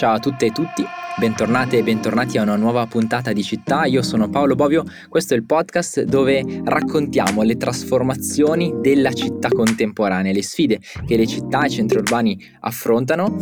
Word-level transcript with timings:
Ciao 0.00 0.14
a 0.14 0.18
tutte 0.18 0.46
e 0.46 0.50
tutti, 0.50 0.82
bentornate 1.18 1.76
e 1.76 1.82
bentornati 1.82 2.38
a 2.38 2.42
una 2.42 2.56
nuova 2.56 2.86
puntata 2.86 3.34
di 3.34 3.42
Città. 3.42 3.84
Io 3.84 4.00
sono 4.00 4.30
Paolo 4.30 4.54
Bovio, 4.54 4.82
questo 5.10 5.34
è 5.34 5.36
il 5.36 5.44
podcast 5.44 6.04
dove 6.04 6.62
raccontiamo 6.64 7.42
le 7.42 7.58
trasformazioni 7.58 8.76
della 8.80 9.12
città 9.12 9.50
contemporanea, 9.50 10.32
le 10.32 10.42
sfide 10.42 10.80
che 11.06 11.18
le 11.18 11.26
città 11.26 11.64
e 11.64 11.66
i 11.66 11.70
centri 11.70 11.98
urbani 11.98 12.42
affrontano, 12.60 13.36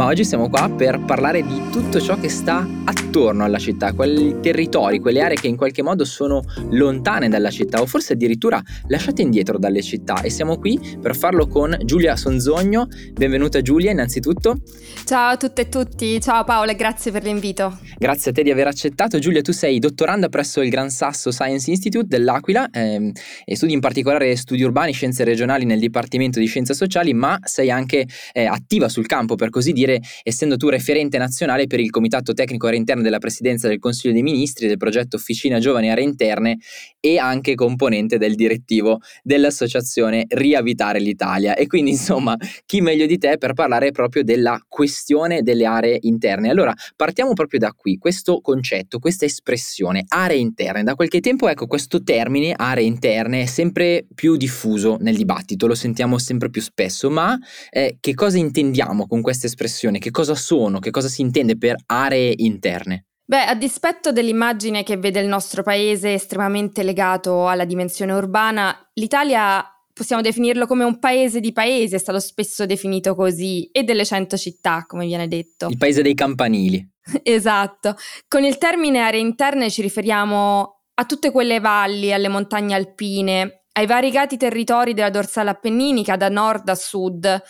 ma 0.00 0.06
oggi 0.06 0.24
siamo 0.24 0.48
qua 0.48 0.70
per 0.70 0.98
parlare 1.00 1.42
di 1.42 1.68
tutto 1.70 2.00
ciò 2.00 2.18
che 2.18 2.30
sta 2.30 2.66
attorno 2.84 3.44
alla 3.44 3.58
città, 3.58 3.92
quei 3.92 4.34
territori, 4.40 4.98
quelle 4.98 5.20
aree 5.20 5.36
che 5.36 5.46
in 5.46 5.56
qualche 5.56 5.82
modo 5.82 6.06
sono 6.06 6.42
lontane 6.70 7.28
dalla 7.28 7.50
città 7.50 7.82
o 7.82 7.86
forse 7.86 8.14
addirittura 8.14 8.62
lasciate 8.86 9.20
indietro 9.20 9.58
dalle 9.58 9.82
città 9.82 10.22
e 10.22 10.30
siamo 10.30 10.56
qui 10.56 10.96
per 10.98 11.14
farlo 11.14 11.46
con 11.46 11.76
Giulia 11.84 12.16
Sonzogno. 12.16 12.88
Benvenuta 13.12 13.60
Giulia 13.60 13.90
innanzitutto. 13.90 14.62
Ciao 15.04 15.32
a 15.32 15.36
tutte 15.36 15.60
e 15.60 15.68
tutti, 15.68 16.18
ciao 16.18 16.44
Paola 16.44 16.72
e 16.72 16.76
grazie 16.76 17.12
per 17.12 17.22
l'invito. 17.22 17.78
Grazie 17.98 18.30
a 18.30 18.34
te 18.34 18.42
di 18.42 18.50
aver 18.50 18.68
accettato. 18.68 19.18
Giulia, 19.18 19.42
tu 19.42 19.52
sei 19.52 19.78
dottoranda 19.78 20.30
presso 20.30 20.62
il 20.62 20.70
Gran 20.70 20.88
Sasso 20.88 21.30
Science 21.30 21.68
Institute 21.68 22.06
dell'Aquila 22.06 22.70
ehm, 22.70 23.12
e 23.44 23.56
studi 23.56 23.74
in 23.74 23.80
particolare 23.80 24.34
studi 24.36 24.62
urbani, 24.62 24.92
scienze 24.92 25.24
regionali 25.24 25.66
nel 25.66 25.78
Dipartimento 25.78 26.38
di 26.38 26.46
Scienze 26.46 26.72
Sociali, 26.72 27.12
ma 27.12 27.38
sei 27.42 27.70
anche 27.70 28.06
eh, 28.32 28.46
attiva 28.46 28.88
sul 28.88 29.04
campo, 29.06 29.34
per 29.34 29.50
così 29.50 29.72
dire, 29.72 29.89
essendo 30.22 30.56
tu 30.56 30.68
referente 30.68 31.18
nazionale 31.18 31.66
per 31.66 31.80
il 31.80 31.90
Comitato 31.90 32.32
Tecnico 32.32 32.66
Aree 32.66 32.78
Interne 32.78 33.02
della 33.02 33.18
Presidenza 33.18 33.68
del 33.68 33.78
Consiglio 33.78 34.12
dei 34.12 34.22
Ministri 34.22 34.66
del 34.66 34.76
progetto 34.76 35.16
Officina 35.16 35.58
Giovani 35.58 35.90
Aree 35.90 36.04
Interne 36.04 36.58
e 37.00 37.18
anche 37.18 37.54
componente 37.54 38.18
del 38.18 38.34
direttivo 38.34 39.00
dell'associazione 39.22 40.24
Riavitare 40.28 41.00
l'Italia. 41.00 41.54
E 41.54 41.66
quindi, 41.66 41.92
insomma, 41.92 42.36
chi 42.66 42.80
meglio 42.80 43.06
di 43.06 43.18
te 43.18 43.38
per 43.38 43.54
parlare 43.54 43.90
proprio 43.90 44.22
della 44.22 44.62
questione 44.68 45.42
delle 45.42 45.64
aree 45.64 45.98
interne. 46.02 46.50
Allora, 46.50 46.74
partiamo 46.96 47.32
proprio 47.32 47.58
da 47.58 47.72
qui, 47.72 47.96
questo 47.96 48.40
concetto, 48.40 48.98
questa 48.98 49.24
espressione, 49.24 50.04
aree 50.08 50.38
interne. 50.38 50.82
Da 50.82 50.94
qualche 50.94 51.20
tempo, 51.20 51.48
ecco, 51.48 51.66
questo 51.66 52.02
termine, 52.02 52.54
aree 52.56 52.84
interne, 52.84 53.42
è 53.42 53.46
sempre 53.46 54.06
più 54.14 54.36
diffuso 54.36 54.96
nel 55.00 55.16
dibattito, 55.16 55.66
lo 55.66 55.74
sentiamo 55.74 56.18
sempre 56.18 56.50
più 56.50 56.60
spesso, 56.60 57.10
ma 57.10 57.38
eh, 57.70 57.96
che 58.00 58.14
cosa 58.14 58.38
intendiamo 58.38 59.06
con 59.06 59.20
questa 59.20 59.46
espressione? 59.46 59.78
Che 59.98 60.10
cosa 60.10 60.34
sono? 60.34 60.78
Che 60.78 60.90
cosa 60.90 61.08
si 61.08 61.22
intende 61.22 61.56
per 61.56 61.76
aree 61.86 62.34
interne? 62.36 63.06
Beh, 63.24 63.44
a 63.44 63.54
dispetto 63.54 64.12
dell'immagine 64.12 64.82
che 64.82 64.96
vede 64.96 65.20
il 65.20 65.28
nostro 65.28 65.62
paese 65.62 66.14
estremamente 66.14 66.82
legato 66.82 67.46
alla 67.46 67.64
dimensione 67.64 68.12
urbana, 68.12 68.76
l'Italia 68.94 69.64
possiamo 69.92 70.20
definirlo 70.20 70.66
come 70.66 70.82
un 70.82 70.98
paese 70.98 71.40
di 71.40 71.52
paesi, 71.52 71.94
è 71.94 71.98
stato 71.98 72.18
spesso 72.18 72.66
definito 72.66 73.14
così, 73.14 73.70
e 73.70 73.84
delle 73.84 74.04
cento 74.04 74.36
città, 74.36 74.84
come 74.86 75.06
viene 75.06 75.28
detto. 75.28 75.68
Il 75.68 75.78
paese 75.78 76.02
dei 76.02 76.14
campanili. 76.14 76.84
esatto. 77.22 77.96
Con 78.26 78.44
il 78.44 78.58
termine 78.58 78.98
aree 78.98 79.20
interne 79.20 79.70
ci 79.70 79.82
riferiamo 79.82 80.80
a 80.94 81.04
tutte 81.04 81.30
quelle 81.30 81.60
valli, 81.60 82.12
alle 82.12 82.28
montagne 82.28 82.74
alpine, 82.74 83.62
ai 83.72 83.86
variegati 83.86 84.36
territori 84.36 84.92
della 84.92 85.10
dorsale 85.10 85.50
appenninica 85.50 86.16
da 86.16 86.28
nord 86.28 86.68
a 86.68 86.74
sud 86.74 87.42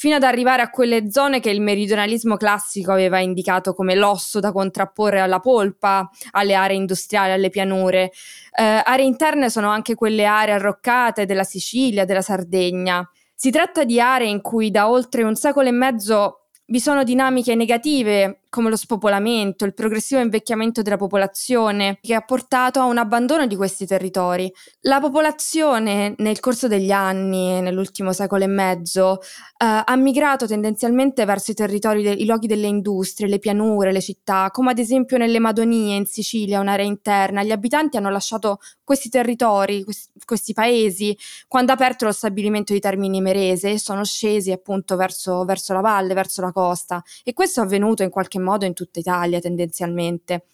fino 0.00 0.14
ad 0.14 0.22
arrivare 0.22 0.62
a 0.62 0.70
quelle 0.70 1.10
zone 1.10 1.40
che 1.40 1.50
il 1.50 1.60
meridionalismo 1.60 2.38
classico 2.38 2.90
aveva 2.90 3.18
indicato 3.18 3.74
come 3.74 3.94
l'osso 3.94 4.40
da 4.40 4.50
contrapporre 4.50 5.20
alla 5.20 5.40
polpa, 5.40 6.08
alle 6.30 6.54
aree 6.54 6.78
industriali, 6.78 7.32
alle 7.32 7.50
pianure. 7.50 8.10
Eh, 8.58 8.80
aree 8.82 9.04
interne 9.04 9.50
sono 9.50 9.68
anche 9.68 9.94
quelle 9.94 10.24
aree 10.24 10.54
arroccate 10.54 11.26
della 11.26 11.44
Sicilia, 11.44 12.06
della 12.06 12.22
Sardegna. 12.22 13.06
Si 13.34 13.50
tratta 13.50 13.84
di 13.84 14.00
aree 14.00 14.30
in 14.30 14.40
cui 14.40 14.70
da 14.70 14.88
oltre 14.88 15.22
un 15.22 15.34
secolo 15.34 15.68
e 15.68 15.72
mezzo 15.72 16.39
vi 16.70 16.78
sono 16.78 17.02
dinamiche 17.02 17.54
negative 17.56 18.40
come 18.50 18.68
lo 18.68 18.76
spopolamento, 18.76 19.64
il 19.64 19.74
progressivo 19.74 20.20
invecchiamento 20.20 20.82
della 20.82 20.96
popolazione, 20.96 21.98
che 22.00 22.14
ha 22.14 22.20
portato 22.20 22.80
a 22.80 22.84
un 22.84 22.98
abbandono 22.98 23.46
di 23.46 23.54
questi 23.54 23.86
territori. 23.86 24.52
La 24.82 25.00
popolazione 25.00 26.14
nel 26.18 26.40
corso 26.40 26.66
degli 26.66 26.90
anni, 26.90 27.60
nell'ultimo 27.60 28.12
secolo 28.12 28.42
e 28.42 28.48
mezzo, 28.48 29.20
eh, 29.20 29.82
ha 29.84 29.96
migrato 29.96 30.46
tendenzialmente 30.46 31.24
verso 31.24 31.52
i 31.52 31.54
territori, 31.54 32.02
de- 32.02 32.10
i 32.10 32.26
luoghi 32.26 32.48
delle 32.48 32.66
industrie, 32.66 33.28
le 33.28 33.38
pianure, 33.38 33.92
le 33.92 34.00
città, 34.00 34.50
come 34.50 34.72
ad 34.72 34.78
esempio 34.78 35.16
nelle 35.16 35.38
Madonie 35.38 35.94
in 35.94 36.06
Sicilia, 36.06 36.58
un'area 36.58 36.84
interna. 36.86 37.44
Gli 37.44 37.52
abitanti 37.52 37.96
hanno 37.98 38.10
lasciato 38.10 38.58
questi 38.82 39.08
territori, 39.08 39.84
questi, 39.84 40.09
questi 40.30 40.52
paesi, 40.52 41.18
quando 41.48 41.72
ha 41.72 41.74
aperto 41.74 42.04
lo 42.04 42.12
stabilimento 42.12 42.72
di 42.72 42.78
Termini 42.78 43.20
Merese 43.20 43.78
sono 43.78 44.04
scesi 44.04 44.52
appunto 44.52 44.94
verso, 44.94 45.44
verso 45.44 45.72
la 45.72 45.80
valle, 45.80 46.14
verso 46.14 46.40
la 46.40 46.52
costa. 46.52 47.02
E 47.24 47.32
questo 47.32 47.60
è 47.60 47.64
avvenuto 47.64 48.04
in 48.04 48.10
qualche 48.10 48.38
modo 48.38 48.64
in 48.64 48.72
tutta 48.72 49.00
Italia 49.00 49.40
tendenzialmente. 49.40 50.44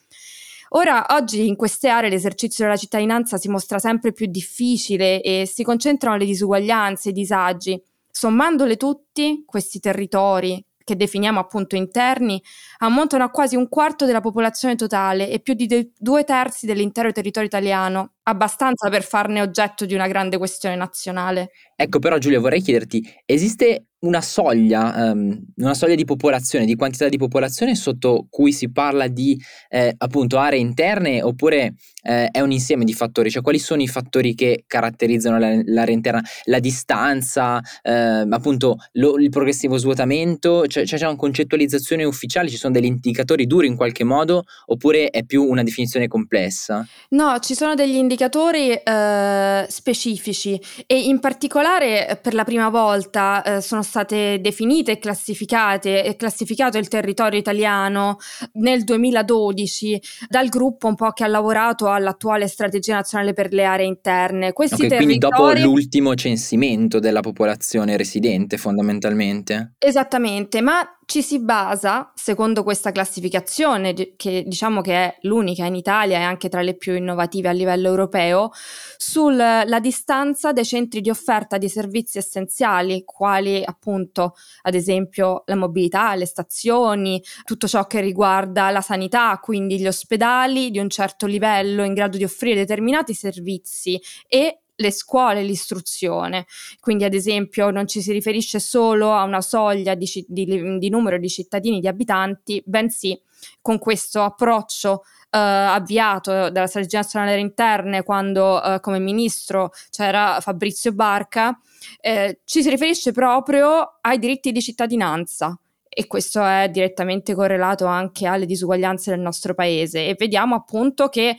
Ora, 0.71 1.05
oggi 1.11 1.47
in 1.47 1.57
queste 1.57 1.91
aree 1.91 2.09
l'esercizio 2.09 2.65
della 2.65 2.79
cittadinanza 2.79 3.37
si 3.37 3.51
mostra 3.51 3.79
sempre 3.79 4.13
più 4.13 4.27
difficile 4.27 5.21
e 5.21 5.47
si 5.47 5.63
concentrano 5.63 6.17
le 6.17 6.25
disuguaglianze, 6.25 7.11
i 7.11 7.13
disagi. 7.13 7.79
Sommandole 8.11 8.79
tutti, 8.79 9.45
questi 9.45 9.79
territori, 9.79 10.65
che 10.87 10.95
definiamo 10.95 11.41
appunto 11.41 11.75
interni, 11.75 12.41
ammontano 12.79 13.25
a 13.25 13.31
quasi 13.31 13.57
un 13.57 13.69
quarto 13.69 14.07
della 14.07 14.21
popolazione 14.21 14.77
totale 14.77 15.29
e 15.29 15.41
più 15.41 15.55
di 15.55 15.67
de- 15.67 15.91
due 15.99 16.23
terzi 16.23 16.65
dell'intero 16.65 17.11
territorio 17.11 17.49
italiano, 17.49 18.13
abbastanza 18.23 18.89
per 18.89 19.03
farne 19.03 19.41
oggetto 19.41 19.85
di 19.85 19.95
una 19.95 20.07
grande 20.07 20.39
questione 20.39 20.77
nazionale. 20.77 21.51
Ecco, 21.75 21.99
però 21.99 22.19
Giulia, 22.19 22.39
vorrei 22.39 22.63
chiederti, 22.63 23.03
esiste 23.25 23.87
una 24.07 24.21
soglia, 24.21 25.11
um, 25.13 25.45
una 25.57 25.75
soglia 25.75 25.95
di 25.95 26.05
popolazione, 26.05 26.65
di 26.65 26.77
quantità 26.77 27.09
di 27.09 27.19
popolazione 27.19 27.75
sotto 27.75 28.27
cui 28.31 28.53
si 28.53 28.71
parla 28.71 29.09
di 29.09 29.41
eh, 29.69 29.95
appunto 29.99 30.39
aree 30.39 30.61
interne 30.61 31.23
oppure 31.23 31.75
eh, 32.03 32.29
è 32.31 32.41
un 32.41 32.53
insieme 32.53 32.85
di 32.85 32.95
fattori? 32.95 33.31
Cioè 33.31 33.43
quali 33.43 33.59
sono 33.59 33.83
i 33.83 33.89
fattori 33.89 34.35
che 34.35 34.65
caratterizzano 34.67 35.39
l'area 35.39 35.95
interna? 35.95 36.23
La 36.45 36.61
distanza, 36.61 37.61
eh, 37.83 38.27
appunto 38.31 38.77
lo, 38.93 39.19
il 39.19 39.29
progressivo 39.29 39.77
svuotamento? 39.77 40.67
Cioè, 40.67 40.87
cioè 40.87 40.99
c'è 40.99 41.07
una 41.07 41.17
concettualizzazione 41.17 42.05
ufficiale? 42.05 42.49
Ci 42.49 42.57
sono 42.57 42.73
degli 42.73 42.85
indicatori 42.85 43.47
duri 43.47 43.67
in 43.67 43.77
qualche 43.77 44.05
modo 44.05 44.45
oppure 44.67 45.11
è 45.11 45.25
più 45.25 45.43
una 45.43 45.65
definizione 45.65 46.07
complessa? 46.07 46.87
No, 47.11 47.39
ci 47.41 47.55
sono 47.55 47.75
degli 47.75 47.97
indicatori 47.97 48.71
eh, 48.73 49.67
specifici 49.69 50.61
e 50.87 51.01
in 51.01 51.19
particolare 51.19 52.09
eh, 52.09 52.17
per 52.17 52.35
la 52.35 52.45
prima 52.45 52.69
volta 52.69 53.43
eh, 53.43 53.61
sono 53.61 53.83
state 53.97 54.41
definite 54.41 54.93
e 54.93 54.99
classificate 54.99 56.05
e 56.05 56.17
classificato 56.17 56.77
il 56.77 56.89
territorio 56.89 57.39
italiano 57.39 58.19
nel 58.55 58.85
2012 58.85 60.01
dal 60.29 60.49
gruppo 60.49 60.89
un 60.89 60.95
po' 60.95 61.13
che 61.13 61.25
ha 61.25 61.29
lavorato 61.29 61.91
all'attuale 61.91 62.47
strategia 62.47 62.97
nazionale 62.97 63.33
per 63.33 63.53
le 63.53 63.65
aree 63.65 63.87
interne. 63.87 64.53
Questi 64.53 64.85
okay, 64.85 64.89
territori... 64.89 65.19
Quindi 65.19 65.59
dopo 65.59 65.69
l'ultimo 65.69 66.15
censimento 66.15 66.99
della 66.99 67.21
popolazione 67.21 67.97
residente 67.97 68.59
fondamentalmente. 68.59 69.75
Esattamente, 69.79 70.61
ma 70.61 70.96
ci 71.07 71.23
si 71.23 71.39
basa, 71.39 72.11
secondo 72.17 72.65
questa 72.65 72.91
classificazione, 72.91 73.95
che 74.17 74.43
diciamo 74.45 74.81
che 74.81 74.93
è 74.93 75.19
l'unica 75.23 75.65
in 75.65 75.77
Italia 75.77 76.19
e 76.19 76.23
anche 76.23 76.49
tra 76.49 76.63
le 76.63 76.77
più 76.77 76.95
innovative 76.95 77.49
a 77.49 77.53
livello 77.53 77.87
europeo, 77.87 78.51
sulla 78.97 79.79
distanza 79.81 80.53
dei 80.53 80.65
centri 80.65 81.01
di 81.01 81.09
offerta 81.09 81.59
di 81.59 81.69
servizi 81.69 82.19
essenziali, 82.19 83.05
quali 83.05 83.63
appunto 83.65 84.35
ad 84.63 84.75
esempio 84.75 85.45
la 85.47 85.55
mobilità, 85.55 86.13
le 86.17 86.27
stazioni, 86.27 87.23
tutto 87.45 87.69
ciò 87.69 87.87
che 87.87 88.01
riguarda 88.01 88.71
la 88.71 88.81
sanità, 88.81 89.39
quindi 89.41 89.79
gli 89.79 89.87
ospedali 89.87 90.71
di 90.71 90.81
un 90.81 90.91
certo 90.91 91.27
livello 91.27 91.85
in 91.85 91.95
grado 91.95 92.17
di 92.17 92.25
offrire 92.25 92.57
determinati 92.57 93.15
servizi 93.15 94.01
e 94.27 94.63
le 94.77 94.91
scuole, 94.91 95.43
l'istruzione. 95.43 96.47
Quindi, 96.81 97.05
ad 97.05 97.15
esempio, 97.15 97.71
non 97.71 97.87
ci 97.87 98.01
si 98.01 98.13
riferisce 98.13 98.61
solo 98.61 99.13
a 99.13 99.25
una 99.25 99.41
soglia 99.41 99.95
di, 99.95 100.09
di, 100.29 100.79
di 100.79 100.89
numero 100.89 101.19
di 101.19 101.29
cittadini, 101.29 101.81
di 101.81 101.89
abitanti, 101.89 102.63
bensì 102.65 103.21
con 103.61 103.79
questo 103.79 104.23
approccio 104.23 105.03
Uh, 105.27 105.39
avviato 105.39 106.31
dalla 106.51 106.69
strategia 106.69 107.01
nazionale 107.01 107.33
delle 107.33 107.43
interne 107.43 108.05
quando 108.05 108.59
uh, 108.63 108.81
come 108.81 109.01
ministro 109.01 109.71
c'era 109.91 110.39
Fabrizio 110.41 110.93
Barca, 110.93 111.59
eh, 112.01 112.41
ci 112.45 112.63
si 112.63 112.71
riferisce 112.71 113.13
proprio 113.13 113.99
ai 114.01 114.19
diritti 114.19 114.53
di 114.53 114.63
cittadinanza 114.63 115.59
e 115.89 116.07
questo 116.07 116.43
è 116.43 116.69
direttamente 116.71 117.35
correlato 117.35 117.87
anche 117.87 118.27
alle 118.27 118.47
disuguaglianze 118.47 119.11
del 119.11 119.21
nostro 119.21 119.55
paese 119.55 120.07
e 120.07 120.15
vediamo 120.17 120.55
appunto 120.55 121.09
che 121.09 121.37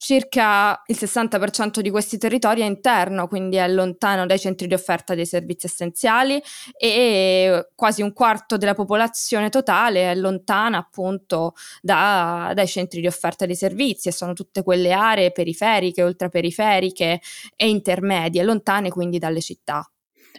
circa 0.00 0.82
il 0.86 0.96
60% 0.98 1.80
di 1.80 1.90
questi 1.90 2.16
territori 2.16 2.62
è 2.62 2.64
interno, 2.64 3.28
quindi 3.28 3.56
è 3.56 3.68
lontano 3.68 4.24
dai 4.24 4.38
centri 4.38 4.66
di 4.66 4.72
offerta 4.72 5.14
dei 5.14 5.26
servizi 5.26 5.66
essenziali 5.66 6.42
e 6.78 7.68
quasi 7.74 8.00
un 8.00 8.14
quarto 8.14 8.56
della 8.56 8.72
popolazione 8.72 9.50
totale 9.50 10.10
è 10.10 10.14
lontana 10.14 10.78
appunto 10.78 11.52
da, 11.82 12.52
dai 12.54 12.66
centri 12.66 13.02
di 13.02 13.06
offerta 13.06 13.44
dei 13.44 13.54
servizi 13.54 14.08
e 14.08 14.12
sono 14.12 14.32
tutte 14.32 14.62
quelle 14.62 14.92
aree 14.92 15.32
periferiche, 15.32 16.02
ultraperiferiche 16.02 17.20
e 17.54 17.68
intermedie, 17.68 18.42
lontane 18.42 18.88
quindi 18.88 19.18
dalle 19.18 19.42
città. 19.42 19.86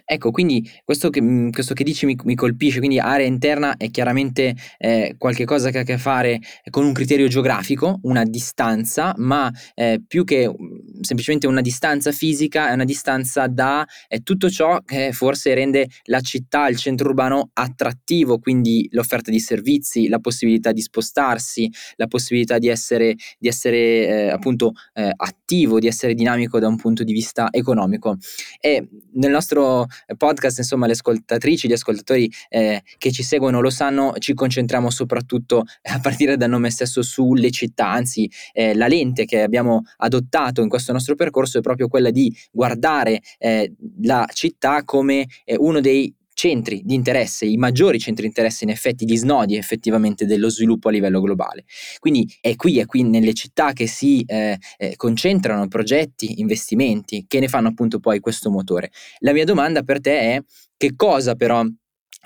Ecco, 0.04 0.30
quindi 0.30 0.68
questo 0.84 1.10
che, 1.10 1.20
mhmm, 1.20 1.50
questo 1.50 1.74
che 1.74 1.84
dici 1.84 2.06
mi, 2.06 2.16
mi, 2.24 2.34
colpisce, 2.34 2.78
quindi 2.78 2.98
area 2.98 3.26
interna 3.26 3.76
è 3.76 3.90
chiaramente 3.90 4.54
eh, 4.78 5.14
qualcosa 5.18 5.70
che 5.70 5.78
ha 5.78 5.80
a 5.82 5.84
che 5.84 5.98
fare 5.98 6.40
con 6.70 6.84
un 6.84 6.92
criterio 6.92 7.28
geografico, 7.28 7.98
una 8.02 8.24
distanza, 8.24 9.14
ma 9.18 9.50
eh, 9.74 10.02
più 10.06 10.24
che 10.24 10.48
mhmm, 10.48 11.00
semplicemente 11.00 11.46
una 11.46 11.60
distanza 11.60 12.12
fisica, 12.12 12.70
è 12.70 12.72
una 12.72 12.84
distanza 12.84 13.46
da 13.46 13.86
tutto 14.22 14.50
ciò 14.50 14.80
che 14.84 15.12
forse 15.12 15.54
rende 15.54 15.88
la 16.04 16.20
città, 16.20 16.68
il 16.68 16.76
centro 16.76 17.08
urbano 17.08 17.50
attrattivo, 17.52 18.38
quindi 18.38 18.88
l'offerta 18.92 19.30
di 19.30 19.40
servizi, 19.40 20.08
la 20.08 20.18
possibilità 20.18 20.72
di 20.72 20.80
spostarsi, 20.80 21.70
la 21.96 22.06
possibilità 22.06 22.58
di 22.58 22.68
essere, 22.68 23.14
di 23.38 23.48
essere 23.48 23.78
eh, 23.78 24.30
appunto 24.30 24.72
eh, 24.94 25.10
attivo, 25.14 25.78
di 25.78 25.86
essere 25.86 26.14
dinamico 26.14 26.58
da 26.58 26.68
un 26.68 26.76
punto 26.76 27.04
di 27.04 27.12
vista 27.12 27.48
economico. 27.50 28.16
E 28.60 28.88
nel 29.14 29.30
nostro 29.30 29.81
podcast, 30.16 30.58
insomma, 30.58 30.86
le 30.86 30.92
ascoltatrici, 30.92 31.68
gli 31.68 31.72
ascoltatori 31.72 32.30
eh, 32.48 32.82
che 32.98 33.12
ci 33.12 33.22
seguono 33.22 33.60
lo 33.60 33.70
sanno, 33.70 34.14
ci 34.18 34.34
concentriamo 34.34 34.90
soprattutto 34.90 35.64
a 35.82 36.00
partire 36.00 36.36
dal 36.36 36.50
nome 36.50 36.70
stesso 36.70 37.02
sulle 37.02 37.50
città, 37.50 37.88
anzi 37.88 38.30
eh, 38.52 38.74
la 38.74 38.86
lente 38.86 39.24
che 39.24 39.42
abbiamo 39.42 39.82
adottato 39.98 40.62
in 40.62 40.68
questo 40.68 40.92
nostro 40.92 41.14
percorso 41.14 41.58
è 41.58 41.60
proprio 41.60 41.88
quella 41.88 42.10
di 42.10 42.34
guardare 42.50 43.20
eh, 43.38 43.72
la 44.02 44.26
città 44.32 44.84
come 44.84 45.26
eh, 45.44 45.56
uno 45.58 45.80
dei 45.80 46.14
centri 46.42 46.82
di 46.84 46.96
interesse, 46.96 47.46
i 47.46 47.56
maggiori 47.56 48.00
centri 48.00 48.22
di 48.22 48.28
interesse 48.28 48.64
in 48.64 48.70
effetti, 48.70 49.04
gli 49.04 49.16
snodi 49.16 49.56
effettivamente 49.56 50.26
dello 50.26 50.48
sviluppo 50.48 50.88
a 50.88 50.90
livello 50.90 51.20
globale. 51.20 51.64
Quindi 52.00 52.28
è 52.40 52.56
qui, 52.56 52.80
è 52.80 52.86
qui 52.86 53.04
nelle 53.04 53.32
città 53.32 53.72
che 53.72 53.86
si 53.86 54.24
eh, 54.26 54.58
eh, 54.76 54.96
concentrano 54.96 55.68
progetti, 55.68 56.40
investimenti 56.40 57.26
che 57.28 57.38
ne 57.38 57.46
fanno 57.46 57.68
appunto 57.68 58.00
poi 58.00 58.18
questo 58.18 58.50
motore. 58.50 58.90
La 59.20 59.32
mia 59.32 59.44
domanda 59.44 59.84
per 59.84 60.00
te 60.00 60.18
è 60.18 60.42
che 60.76 60.96
cosa 60.96 61.36
però 61.36 61.64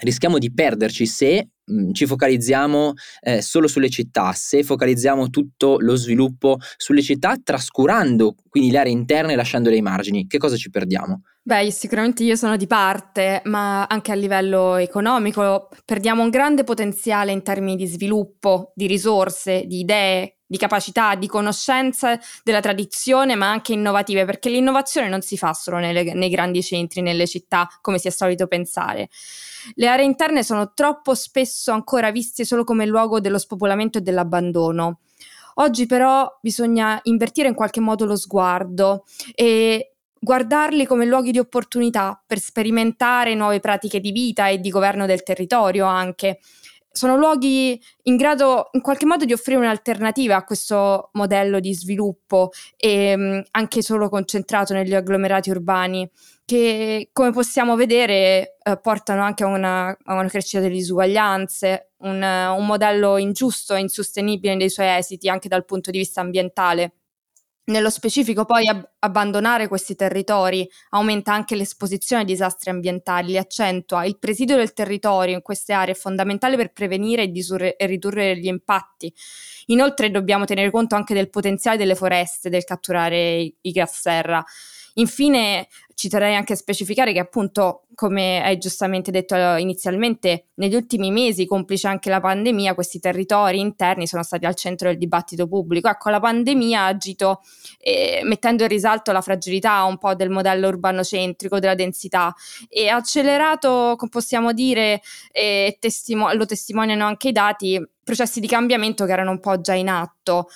rischiamo 0.01 0.39
di 0.39 0.51
perderci 0.51 1.05
se 1.05 1.51
mh, 1.63 1.93
ci 1.93 2.07
focalizziamo 2.07 2.95
eh, 3.21 3.43
solo 3.43 3.69
sulle 3.69 3.91
città, 3.91 4.33
se 4.33 4.63
focalizziamo 4.63 5.29
tutto 5.29 5.77
lo 5.79 5.95
sviluppo 5.95 6.57
sulle 6.79 7.03
città, 7.03 7.37
trascurando 7.43 8.35
quindi 8.49 8.71
le 8.71 8.79
aree 8.79 8.93
interne 8.93 9.35
e 9.35 9.37
lasciando 9.37 9.69
ai 9.69 9.83
margini, 9.83 10.27
che 10.27 10.39
cosa 10.39 10.57
ci 10.57 10.71
perdiamo? 10.71 11.21
Beh, 11.47 11.71
sicuramente 11.71 12.25
io 12.25 12.35
sono 12.35 12.57
di 12.57 12.67
parte, 12.67 13.41
ma 13.45 13.85
anche 13.85 14.11
a 14.11 14.17
livello 14.17 14.75
economico 14.75 15.69
perdiamo 15.85 16.25
un 16.25 16.29
grande 16.29 16.65
potenziale 16.65 17.31
in 17.31 17.45
termini 17.45 17.77
di 17.77 17.87
sviluppo, 17.87 18.73
di 18.75 18.89
risorse, 18.89 19.65
di 19.65 19.79
idee, 19.79 20.39
di 20.45 20.57
capacità, 20.57 21.15
di 21.15 21.29
conoscenza 21.29 22.19
della 22.43 22.59
tradizione, 22.59 23.37
ma 23.37 23.49
anche 23.49 23.75
innovative, 23.75 24.25
perché 24.25 24.49
l'innovazione 24.51 25.09
non 25.09 25.21
si 25.21 25.37
fa 25.37 25.53
solo 25.53 25.77
nelle, 25.77 26.15
nei 26.15 26.31
grandi 26.31 26.65
centri, 26.65 27.01
nelle 27.01 27.29
città, 27.29 27.69
come 27.81 27.99
si 27.99 28.09
è 28.09 28.11
solito 28.11 28.49
pensare. 28.49 29.09
Le 29.75 29.87
aree 29.87 30.05
interne 30.05 30.43
sono 30.43 30.73
troppo 30.75 31.15
spesso 31.15 31.71
ancora 31.71 32.11
viste 32.11 32.45
solo 32.45 32.65
come 32.65 32.87
luogo 32.87 33.21
dello 33.21 33.39
spopolamento 33.39 33.99
e 33.99 34.01
dell'abbandono. 34.01 34.99
Oggi 35.59 35.87
però 35.87 36.29
bisogna 36.43 36.99
invertire 37.05 37.47
in 37.47 37.55
qualche 37.55 37.81
modo 37.81 38.05
lo 38.05 38.17
sguardo 38.17 39.05
e 39.33 39.93
guardarli 40.27 40.87
come 40.87 41.05
luoghi 41.05 41.31
di 41.31 41.39
opportunità 41.39 42.21
per 42.27 42.41
sperimentare 42.41 43.37
nuove 43.37 43.61
pratiche 43.61 44.01
di 44.01 44.11
vita 44.11 44.49
e 44.49 44.59
di 44.59 44.71
governo 44.71 45.07
del 45.07 45.23
territorio 45.23 45.87
anche. 45.87 46.41
Sono 46.91 47.17
luoghi 47.17 47.81
in 48.05 48.17
grado 48.17 48.71
in 48.73 48.81
qualche 48.81 49.07
modo 49.07 49.25
di 49.25 49.33
offrire 49.33 49.61
un'alternativa 49.61 50.35
a 50.35 50.43
questo 50.43 51.11
modello 51.13 51.61
di 51.61 51.73
sviluppo 51.73 52.51
e 52.77 53.17
mh, 53.17 53.43
anche 53.53 53.83
solo 53.83 54.09
concentrato 54.09 54.73
negli 54.73 54.95
agglomerati 54.95 55.51
urbani 55.51 56.11
che 56.45 57.11
come 57.13 57.31
possiamo 57.31 57.77
vedere 57.77 58.57
eh, 58.63 58.81
portano 58.83 59.23
anche 59.23 59.45
a 59.45 59.47
una, 59.47 59.89
a 59.91 60.15
una, 60.15 60.29
crescita 60.29 60.61
delle 60.61 60.75
disuguaglianze, 60.75 61.91
un, 61.99 62.21
un 62.21 62.67
modello 62.67 63.17
ingiusto 63.17 63.75
e 63.75 63.81
insostenibile 63.81 64.57
nei 64.57 64.71
suoi 64.71 64.89
esiti 64.89 65.29
anche 65.29 65.49
dal 65.49 65.65
punto 65.65 65.93
di 65.93 65.99
vista 65.99 66.21
ambientale. 66.21 66.95
Nello 67.69 67.91
specifico 67.91 68.45
poi 68.45 68.69
ab- 68.69 68.89
abbandonare 69.01 69.67
questi 69.67 69.97
territori 69.97 70.69
aumenta 70.91 71.33
anche 71.33 71.57
l'esposizione 71.57 72.23
ai 72.23 72.29
disastri 72.29 72.71
ambientali, 72.71 73.33
li 73.33 73.39
accentua. 73.39 74.05
Il 74.05 74.19
presidio 74.21 74.55
del 74.57 74.73
territorio 74.73 75.35
in 75.35 75.43
queste 75.43 75.73
aree 75.73 75.93
è 75.93 75.97
fondamentale 75.97 76.57
per 76.57 76.73
prevenire 76.73 77.23
e, 77.25 77.29
disur- 77.29 77.75
e 77.77 77.87
ridurre 77.87 78.39
gli 78.39 78.47
impatti. 78.47 79.13
Inoltre 79.67 80.13
dobbiamo 80.13 80.45
tenere 80.45 80.71
conto 80.71 80.95
anche 80.95 81.13
del 81.13 81.29
potenziale 81.29 81.77
delle 81.77 81.97
foreste, 81.97 82.51
del 82.51 82.63
catturare 82.63 83.35
i, 83.39 83.57
i 83.63 83.73
gas 83.73 83.99
serra. 84.01 84.45
Infine 84.99 85.69
ci 85.95 86.09
terrei 86.09 86.35
anche 86.35 86.53
a 86.53 86.57
specificare 86.57 87.13
che 87.13 87.19
appunto, 87.19 87.87
come 87.95 88.43
hai 88.43 88.59
giustamente 88.59 89.11
detto 89.11 89.35
eh, 89.35 89.61
inizialmente, 89.61 90.49
negli 90.55 90.75
ultimi 90.75 91.11
mesi, 91.11 91.47
complice 91.47 91.87
anche 91.87 92.11
la 92.11 92.21
pandemia, 92.21 92.75
questi 92.75 92.99
territori 92.99 93.61
interni 93.61 94.07
sono 94.07 94.23
stati 94.23 94.45
al 94.45 94.55
centro 94.55 94.89
del 94.89 94.99
dibattito 94.99 95.49
pubblico. 95.49 95.89
Ecco, 95.89 96.11
la 96.11 96.21
pandemia 96.21 96.83
ha 96.83 96.87
agito 96.87 97.41
eh, 97.79 98.21
mettendo 98.25 98.63
in 98.63 98.69
risalto 98.69 99.13
la 99.13 99.23
fragilità 99.23 99.85
un 99.85 99.99
po' 99.99 100.15
del 100.15 100.31
modello 100.31 100.69
urbano-centrico, 100.69 101.59
della 101.59 101.75
densità 101.75 102.35
e 102.69 102.89
ha 102.89 102.97
accelerato, 102.97 103.97
possiamo 104.11 104.53
dire, 104.53 105.01
e 105.33 105.77
testimo- 105.81 106.33
lo 106.33 106.47
testimoniano 106.47 107.07
anche 107.07 107.29
i 107.29 107.33
dati, 107.33 107.83
processi 108.05 108.41
di 108.41 108.47
cambiamento 108.47 109.05
che 109.05 109.13
erano 109.13 109.31
un 109.31 109.41
po' 109.41 109.61
già 109.61 109.75
in 109.75 109.89
atto 109.89 110.49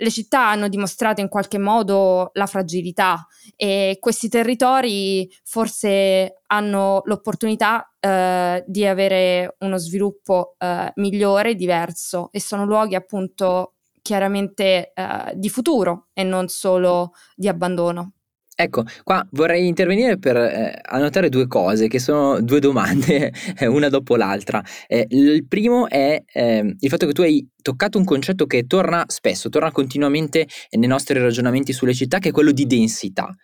le 0.00 0.10
città 0.10 0.48
hanno 0.48 0.68
dimostrato 0.68 1.20
in 1.20 1.28
qualche 1.28 1.58
modo 1.58 2.30
la 2.32 2.46
fragilità 2.46 3.26
e 3.54 3.98
questi 4.00 4.28
territori 4.28 5.30
forse 5.44 6.40
hanno 6.46 7.02
l'opportunità 7.04 7.92
eh, 8.00 8.64
di 8.66 8.86
avere 8.86 9.56
uno 9.60 9.76
sviluppo 9.76 10.54
eh, 10.58 10.90
migliore, 10.96 11.54
diverso 11.54 12.30
e 12.32 12.40
sono 12.40 12.64
luoghi 12.64 12.94
appunto 12.94 13.74
chiaramente 14.00 14.92
eh, 14.94 15.32
di 15.34 15.50
futuro 15.50 16.08
e 16.14 16.22
non 16.22 16.48
solo 16.48 17.12
di 17.34 17.48
abbandono. 17.48 18.12
Ecco, 18.62 18.84
qua 19.04 19.26
vorrei 19.30 19.66
intervenire 19.66 20.18
per 20.18 20.36
eh, 20.36 20.78
annotare 20.82 21.30
due 21.30 21.46
cose, 21.46 21.88
che 21.88 21.98
sono 21.98 22.42
due 22.42 22.60
domande, 22.60 23.32
una 23.64 23.88
dopo 23.88 24.16
l'altra. 24.16 24.62
Eh, 24.86 25.06
il 25.08 25.46
primo 25.48 25.88
è 25.88 26.22
eh, 26.30 26.76
il 26.78 26.88
fatto 26.90 27.06
che 27.06 27.14
tu 27.14 27.22
hai 27.22 27.48
toccato 27.62 27.96
un 27.96 28.04
concetto 28.04 28.44
che 28.44 28.66
torna 28.66 29.02
spesso, 29.06 29.48
torna 29.48 29.72
continuamente 29.72 30.46
nei 30.72 30.88
nostri 30.88 31.18
ragionamenti 31.18 31.72
sulle 31.72 31.94
città, 31.94 32.18
che 32.18 32.28
è 32.28 32.32
quello 32.32 32.52
di 32.52 32.66
densità. 32.66 33.34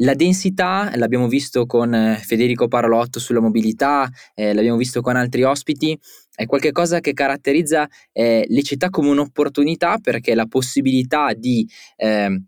La 0.00 0.12
densità, 0.12 0.92
l'abbiamo 0.96 1.28
visto 1.28 1.64
con 1.64 1.94
eh, 1.94 2.16
Federico 2.16 2.68
Parolotto 2.68 3.18
sulla 3.18 3.40
mobilità, 3.40 4.06
eh, 4.34 4.52
l'abbiamo 4.52 4.76
visto 4.76 5.00
con 5.00 5.16
altri 5.16 5.44
ospiti, 5.44 5.98
è 6.34 6.44
qualcosa 6.44 7.00
che 7.00 7.14
caratterizza 7.14 7.88
eh, 8.12 8.44
le 8.46 8.62
città 8.62 8.90
come 8.90 9.08
un'opportunità 9.08 9.96
perché 9.96 10.34
la 10.34 10.44
possibilità 10.44 11.32
di 11.32 11.66
ehm, 11.96 12.44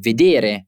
vedere 0.00 0.66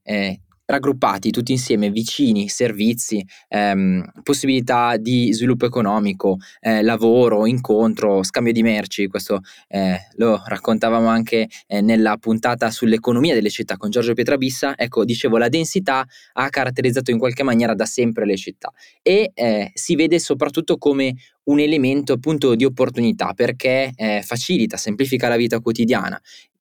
raggruppati 0.71 1.29
tutti 1.31 1.51
insieme, 1.51 1.89
vicini, 1.89 2.49
servizi, 2.49 3.23
ehm, 3.49 4.03
possibilità 4.23 4.97
di 4.97 5.31
sviluppo 5.33 5.65
economico, 5.65 6.37
eh, 6.61 6.81
lavoro, 6.81 7.45
incontro, 7.45 8.23
scambio 8.23 8.53
di 8.53 8.63
merci, 8.63 9.07
questo 9.07 9.41
eh, 9.67 9.97
lo 10.15 10.41
raccontavamo 10.43 11.07
anche 11.07 11.47
eh, 11.67 11.81
nella 11.81 12.17
puntata 12.17 12.71
sull'economia 12.71 13.33
delle 13.33 13.49
città 13.49 13.77
con 13.77 13.89
Giorgio 13.89 14.13
Pietrabissa, 14.13 14.77
ecco, 14.77 15.05
dicevo, 15.05 15.37
la 15.37 15.49
densità 15.49 16.05
ha 16.33 16.49
caratterizzato 16.49 17.11
in 17.11 17.19
qualche 17.19 17.43
maniera 17.43 17.75
da 17.75 17.85
sempre 17.85 18.25
le 18.25 18.37
città 18.37 18.71
e 19.01 19.31
eh, 19.33 19.71
si 19.73 19.95
vede 19.95 20.19
soprattutto 20.19 20.77
come 20.77 21.15
un 21.43 21.59
elemento 21.59 22.13
appunto 22.13 22.55
di 22.55 22.65
opportunità 22.65 23.33
perché 23.33 23.91
eh, 23.95 24.21
facilita, 24.23 24.77
semplifica 24.77 25.27
la 25.27 25.35
vita 25.35 25.59
quotidiana, 25.59 26.19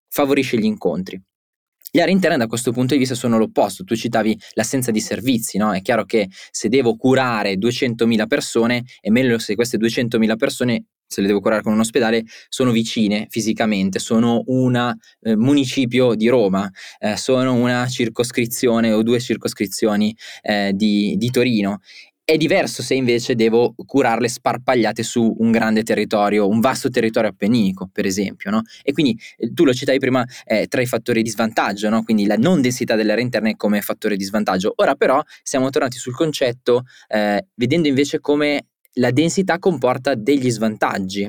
favorisce 0.08 0.58
gli 0.58 0.64
incontri. 0.64 1.20
Le 1.92 2.02
aree 2.02 2.12
interne 2.12 2.36
da 2.36 2.46
questo 2.46 2.72
punto 2.72 2.94
di 2.94 3.00
vista 3.00 3.14
sono 3.14 3.36
l'opposto, 3.36 3.82
tu 3.84 3.96
citavi 3.96 4.38
l'assenza 4.54 4.90
di 4.90 5.00
servizi, 5.00 5.58
no? 5.58 5.72
È 5.72 5.82
chiaro 5.82 6.04
che 6.04 6.28
se 6.50 6.68
devo 6.68 6.96
curare 6.96 7.54
200.000 7.54 8.26
persone, 8.26 8.84
è 9.00 9.10
meglio 9.10 9.38
se 9.38 9.54
queste 9.54 9.76
200.000 9.76 10.36
persone 10.36 10.84
se 11.10 11.22
le 11.22 11.26
devo 11.26 11.40
curare 11.40 11.62
con 11.62 11.72
un 11.72 11.80
ospedale, 11.80 12.22
sono 12.48 12.70
vicine 12.70 13.26
fisicamente, 13.30 13.98
sono 13.98 14.44
un 14.46 14.76
eh, 14.76 15.36
municipio 15.36 16.14
di 16.14 16.28
Roma, 16.28 16.70
eh, 17.00 17.16
sono 17.16 17.54
una 17.54 17.88
circoscrizione 17.88 18.92
o 18.92 19.02
due 19.02 19.18
circoscrizioni 19.18 20.16
eh, 20.40 20.70
di, 20.72 21.16
di 21.16 21.30
Torino 21.30 21.80
è 22.30 22.36
diverso 22.36 22.80
se 22.84 22.94
invece 22.94 23.34
devo 23.34 23.74
curarle 23.74 24.28
sparpagliate 24.28 25.02
su 25.02 25.34
un 25.38 25.50
grande 25.50 25.82
territorio, 25.82 26.46
un 26.46 26.60
vasto 26.60 26.88
territorio 26.88 27.30
appenninico, 27.30 27.90
per 27.92 28.06
esempio. 28.06 28.52
No? 28.52 28.62
E 28.84 28.92
quindi 28.92 29.18
eh, 29.36 29.52
tu 29.52 29.64
lo 29.64 29.74
citavi 29.74 29.98
prima 29.98 30.24
eh, 30.44 30.68
tra 30.68 30.80
i 30.80 30.86
fattori 30.86 31.22
di 31.22 31.28
svantaggio, 31.28 31.88
no? 31.88 32.04
quindi 32.04 32.26
la 32.26 32.36
non 32.36 32.60
densità 32.60 32.94
delle 32.94 33.10
aree 33.10 33.24
interne 33.24 33.56
come 33.56 33.80
fattore 33.80 34.14
di 34.14 34.22
svantaggio. 34.22 34.72
Ora 34.76 34.94
però 34.94 35.20
siamo 35.42 35.70
tornati 35.70 35.98
sul 35.98 36.14
concetto 36.14 36.84
eh, 37.08 37.48
vedendo 37.54 37.88
invece 37.88 38.20
come 38.20 38.66
la 38.94 39.10
densità 39.10 39.58
comporta 39.58 40.14
degli 40.14 40.50
svantaggi 40.50 41.22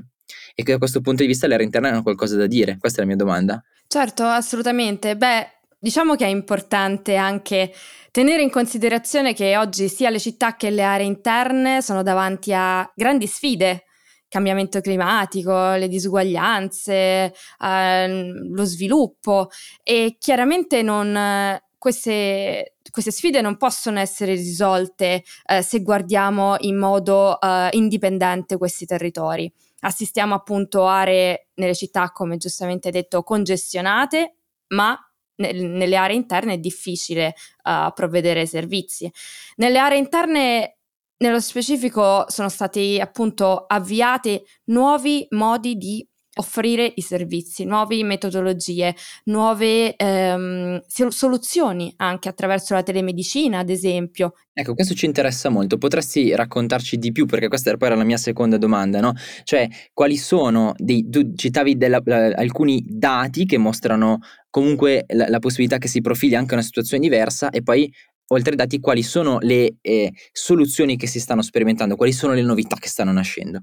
e 0.53 0.63
che 0.63 0.71
da 0.71 0.77
questo 0.77 1.01
punto 1.01 1.23
di 1.23 1.27
vista 1.27 1.47
le 1.47 1.55
aree 1.55 1.65
interne 1.65 1.89
hanno 1.89 2.03
qualcosa 2.03 2.35
da 2.35 2.45
dire. 2.45 2.77
Questa 2.79 2.99
è 2.99 3.01
la 3.01 3.07
mia 3.07 3.17
domanda. 3.17 3.59
Certo, 3.87 4.23
assolutamente. 4.23 5.17
Beh, 5.17 5.60
diciamo 5.81 6.15
che 6.15 6.25
è 6.25 6.29
importante 6.29 7.15
anche 7.15 7.73
tenere 8.11 8.43
in 8.43 8.51
considerazione 8.51 9.33
che 9.33 9.57
oggi 9.57 9.89
sia 9.89 10.11
le 10.11 10.19
città 10.19 10.55
che 10.55 10.69
le 10.69 10.83
aree 10.83 11.07
interne 11.07 11.81
sono 11.81 12.03
davanti 12.03 12.53
a 12.53 12.89
grandi 12.95 13.25
sfide 13.25 13.85
cambiamento 14.27 14.79
climatico, 14.79 15.73
le 15.73 15.89
disuguaglianze, 15.89 17.33
eh, 17.59 18.31
lo 18.49 18.63
sviluppo 18.63 19.49
e 19.83 20.15
chiaramente 20.17 20.81
non, 20.83 21.59
queste, 21.77 22.75
queste, 22.89 23.11
sfide 23.11 23.41
non 23.41 23.57
possono 23.57 23.99
essere 23.99 24.35
risolte 24.35 25.23
eh, 25.45 25.61
se 25.61 25.81
guardiamo 25.81 26.55
in 26.59 26.77
modo 26.77 27.41
eh, 27.41 27.69
indipendente 27.73 28.55
questi 28.55 28.85
territori. 28.85 29.51
Assistiamo 29.81 30.33
appunto 30.33 30.87
a 30.87 30.99
aree 30.99 31.47
nelle 31.55 31.75
città, 31.75 32.11
come 32.11 32.37
giustamente 32.37 32.89
detto, 32.89 33.23
congestionate, 33.23 34.35
ma 34.67 34.97
nelle 35.41 35.95
aree 35.95 36.15
interne 36.15 36.53
è 36.53 36.57
difficile 36.57 37.33
uh, 37.63 37.91
provvedere 37.93 38.41
ai 38.41 38.47
servizi. 38.47 39.11
Nelle 39.55 39.79
aree 39.79 39.97
interne 39.97 40.77
nello 41.17 41.39
specifico 41.39 42.25
sono 42.29 42.49
stati 42.49 42.99
appunto 42.99 43.65
avviati 43.67 44.41
nuovi 44.65 45.25
modi 45.31 45.75
di 45.75 46.05
offrire 46.35 46.91
i 46.95 47.01
servizi, 47.01 47.65
nuove 47.65 48.01
metodologie, 48.03 48.95
nuove 49.25 49.95
ehm, 49.95 50.81
soluzioni 50.87 51.93
anche 51.97 52.29
attraverso 52.29 52.73
la 52.73 52.83
telemedicina, 52.83 53.59
ad 53.59 53.69
esempio. 53.69 54.33
Ecco, 54.53 54.73
questo 54.73 54.93
ci 54.93 55.05
interessa 55.05 55.49
molto. 55.49 55.77
Potresti 55.77 56.33
raccontarci 56.33 56.97
di 56.97 57.11
più, 57.11 57.25
perché 57.25 57.47
questa 57.47 57.69
era 57.69 57.77
poi 57.77 57.89
la 57.89 58.03
mia 58.03 58.17
seconda 58.17 58.57
domanda, 58.57 58.99
no? 58.99 59.13
Cioè, 59.43 59.67
quali 59.93 60.17
sono 60.17 60.73
dei, 60.77 61.09
tu 61.09 61.33
citavi 61.35 61.75
della, 61.77 62.01
la, 62.03 62.27
alcuni 62.35 62.83
dati 62.87 63.45
che 63.45 63.57
mostrano 63.57 64.19
comunque 64.49 65.05
la, 65.07 65.27
la 65.27 65.39
possibilità 65.39 65.77
che 65.77 65.87
si 65.87 66.01
profili 66.01 66.35
anche 66.35 66.53
una 66.53 66.63
situazione 66.63 67.03
diversa 67.03 67.49
e 67.49 67.61
poi 67.61 67.91
oltre 68.27 68.51
ai 68.51 68.57
dati, 68.57 68.79
quali 68.79 69.03
sono 69.03 69.39
le 69.41 69.75
eh, 69.81 70.11
soluzioni 70.31 70.95
che 70.95 71.07
si 71.07 71.19
stanno 71.19 71.41
sperimentando, 71.41 71.97
quali 71.97 72.13
sono 72.13 72.33
le 72.33 72.41
novità 72.41 72.77
che 72.77 72.87
stanno 72.87 73.11
nascendo? 73.11 73.61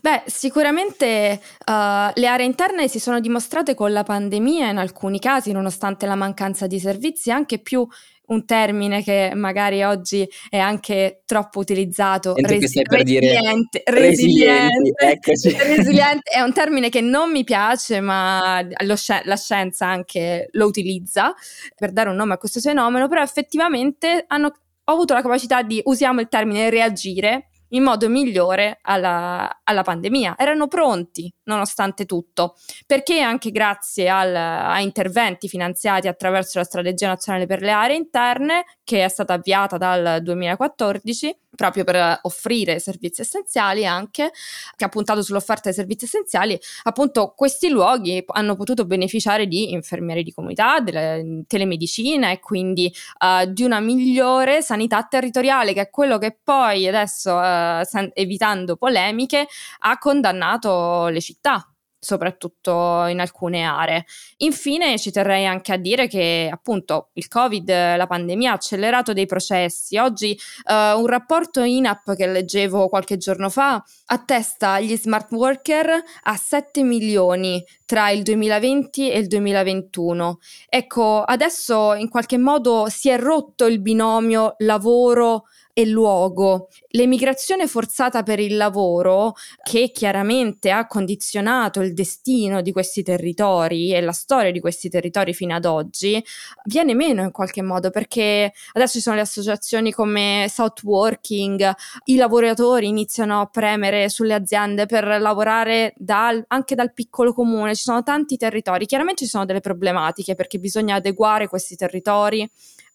Beh, 0.00 0.22
sicuramente 0.26 1.40
uh, 1.66 2.10
le 2.14 2.26
aree 2.26 2.46
interne 2.46 2.88
si 2.88 2.98
sono 2.98 3.20
dimostrate 3.20 3.74
con 3.74 3.92
la 3.92 4.02
pandemia 4.02 4.70
in 4.70 4.78
alcuni 4.78 5.18
casi, 5.18 5.52
nonostante 5.52 6.06
la 6.06 6.14
mancanza 6.14 6.66
di 6.66 6.80
servizi, 6.80 7.30
anche 7.30 7.58
più 7.58 7.86
un 8.30 8.44
termine 8.44 9.02
che 9.02 9.32
magari 9.34 9.82
oggi 9.82 10.26
è 10.48 10.58
anche 10.58 11.22
troppo 11.26 11.58
utilizzato. 11.60 12.34
Resi- 12.36 12.82
resiliente, 12.84 13.82
resiliente, 13.84 14.94
resiliente, 15.22 15.64
resiliente 15.76 16.30
è 16.30 16.40
un 16.40 16.52
termine 16.52 16.88
che 16.88 17.00
non 17.00 17.30
mi 17.30 17.44
piace, 17.44 18.00
ma 18.00 18.64
sci- 18.94 19.20
la 19.24 19.36
scienza 19.36 19.86
anche 19.86 20.48
lo 20.52 20.66
utilizza 20.66 21.34
per 21.76 21.92
dare 21.92 22.08
un 22.08 22.16
nome 22.16 22.34
a 22.34 22.38
questo 22.38 22.60
fenomeno, 22.60 23.08
però 23.08 23.22
effettivamente 23.22 24.24
hanno, 24.28 24.46
ho 24.46 24.92
avuto 24.92 25.12
la 25.12 25.22
capacità 25.22 25.62
di, 25.62 25.80
usiamo 25.84 26.20
il 26.20 26.28
termine 26.28 26.70
reagire, 26.70 27.49
in 27.70 27.82
modo 27.82 28.08
migliore 28.08 28.78
alla, 28.82 29.60
alla 29.64 29.82
pandemia. 29.82 30.34
Erano 30.38 30.68
pronti, 30.68 31.32
nonostante 31.44 32.06
tutto, 32.06 32.56
perché 32.86 33.20
anche 33.20 33.50
grazie 33.50 34.08
al, 34.08 34.34
a 34.34 34.80
interventi 34.80 35.48
finanziati 35.48 36.08
attraverso 36.08 36.58
la 36.58 36.64
Strategia 36.64 37.08
Nazionale 37.08 37.46
per 37.46 37.60
le 37.60 37.70
Aree 37.70 37.96
Interne, 37.96 38.64
che 38.90 39.04
è 39.04 39.08
stata 39.08 39.34
avviata 39.34 39.76
dal 39.76 40.20
2014, 40.20 41.36
proprio 41.54 41.84
per 41.84 42.18
offrire 42.22 42.80
servizi 42.80 43.20
essenziali 43.20 43.86
anche, 43.86 44.32
che 44.74 44.84
ha 44.84 44.88
puntato 44.88 45.22
sull'offerta 45.22 45.62
dei 45.66 45.74
servizi 45.74 46.06
essenziali, 46.06 46.58
appunto 46.82 47.32
questi 47.36 47.68
luoghi 47.68 48.20
hanno 48.26 48.56
potuto 48.56 48.86
beneficiare 48.86 49.46
di 49.46 49.70
infermieri 49.70 50.24
di 50.24 50.32
comunità, 50.32 50.80
della 50.80 51.20
telemedicina 51.46 52.32
e 52.32 52.40
quindi 52.40 52.92
uh, 53.20 53.48
di 53.48 53.62
una 53.62 53.78
migliore 53.78 54.60
sanità 54.60 55.04
territoriale, 55.04 55.72
che 55.72 55.82
è 55.82 55.90
quello 55.90 56.18
che 56.18 56.36
poi 56.42 56.88
adesso, 56.88 57.32
uh, 57.32 57.84
sen- 57.84 58.10
evitando 58.12 58.74
polemiche, 58.74 59.46
ha 59.78 59.98
condannato 59.98 61.06
le 61.06 61.20
città 61.20 61.69
soprattutto 62.00 63.04
in 63.06 63.20
alcune 63.20 63.62
aree. 63.62 64.06
Infine 64.38 64.98
ci 64.98 65.10
terrei 65.12 65.46
anche 65.46 65.72
a 65.72 65.76
dire 65.76 66.08
che 66.08 66.48
appunto 66.50 67.10
il 67.12 67.28
Covid, 67.28 67.68
la 67.68 68.06
pandemia 68.06 68.50
ha 68.50 68.54
accelerato 68.54 69.12
dei 69.12 69.26
processi. 69.26 69.98
Oggi 69.98 70.36
uh, 70.64 70.98
un 70.98 71.06
rapporto 71.06 71.62
INAP 71.62 72.16
che 72.16 72.26
leggevo 72.26 72.88
qualche 72.88 73.18
giorno 73.18 73.50
fa 73.50 73.82
attesta 74.06 74.80
gli 74.80 74.96
smart 74.96 75.30
worker 75.30 76.02
a 76.22 76.36
7 76.36 76.82
milioni 76.82 77.62
tra 77.84 78.10
il 78.10 78.22
2020 78.22 79.10
e 79.10 79.18
il 79.18 79.26
2021. 79.26 80.38
Ecco, 80.68 81.22
adesso 81.22 81.94
in 81.94 82.08
qualche 82.08 82.38
modo 82.38 82.86
si 82.88 83.10
è 83.10 83.18
rotto 83.18 83.66
il 83.66 83.80
binomio 83.80 84.54
lavoro 84.58 85.44
e 85.80 85.86
luogo. 85.86 86.68
L'emigrazione 86.90 87.66
forzata 87.66 88.22
per 88.22 88.38
il 88.38 88.56
lavoro, 88.56 89.34
che 89.62 89.90
chiaramente 89.92 90.70
ha 90.70 90.86
condizionato 90.86 91.80
il 91.80 91.94
destino 91.94 92.60
di 92.60 92.72
questi 92.72 93.02
territori 93.02 93.94
e 93.94 94.00
la 94.00 94.12
storia 94.12 94.50
di 94.50 94.60
questi 94.60 94.88
territori 94.88 95.32
fino 95.32 95.54
ad 95.54 95.64
oggi, 95.64 96.22
viene 96.64 96.94
meno 96.94 97.22
in 97.22 97.30
qualche 97.30 97.62
modo 97.62 97.90
perché 97.90 98.52
adesso 98.72 98.94
ci 98.94 99.00
sono 99.00 99.16
le 99.16 99.22
associazioni 99.22 99.92
come 99.92 100.46
South 100.50 100.82
Working, 100.82 101.72
i 102.04 102.16
lavoratori 102.16 102.88
iniziano 102.88 103.40
a 103.40 103.46
premere 103.46 104.08
sulle 104.08 104.34
aziende 104.34 104.86
per 104.86 105.04
lavorare 105.20 105.94
dal, 105.96 106.42
anche 106.48 106.74
dal 106.74 106.92
piccolo 106.92 107.32
comune, 107.32 107.74
ci 107.74 107.82
sono 107.82 108.02
tanti 108.02 108.36
territori, 108.36 108.86
chiaramente 108.86 109.24
ci 109.24 109.30
sono 109.30 109.46
delle 109.46 109.60
problematiche 109.60 110.34
perché 110.34 110.58
bisogna 110.58 110.96
adeguare 110.96 111.48
questi 111.48 111.76
territori 111.76 112.48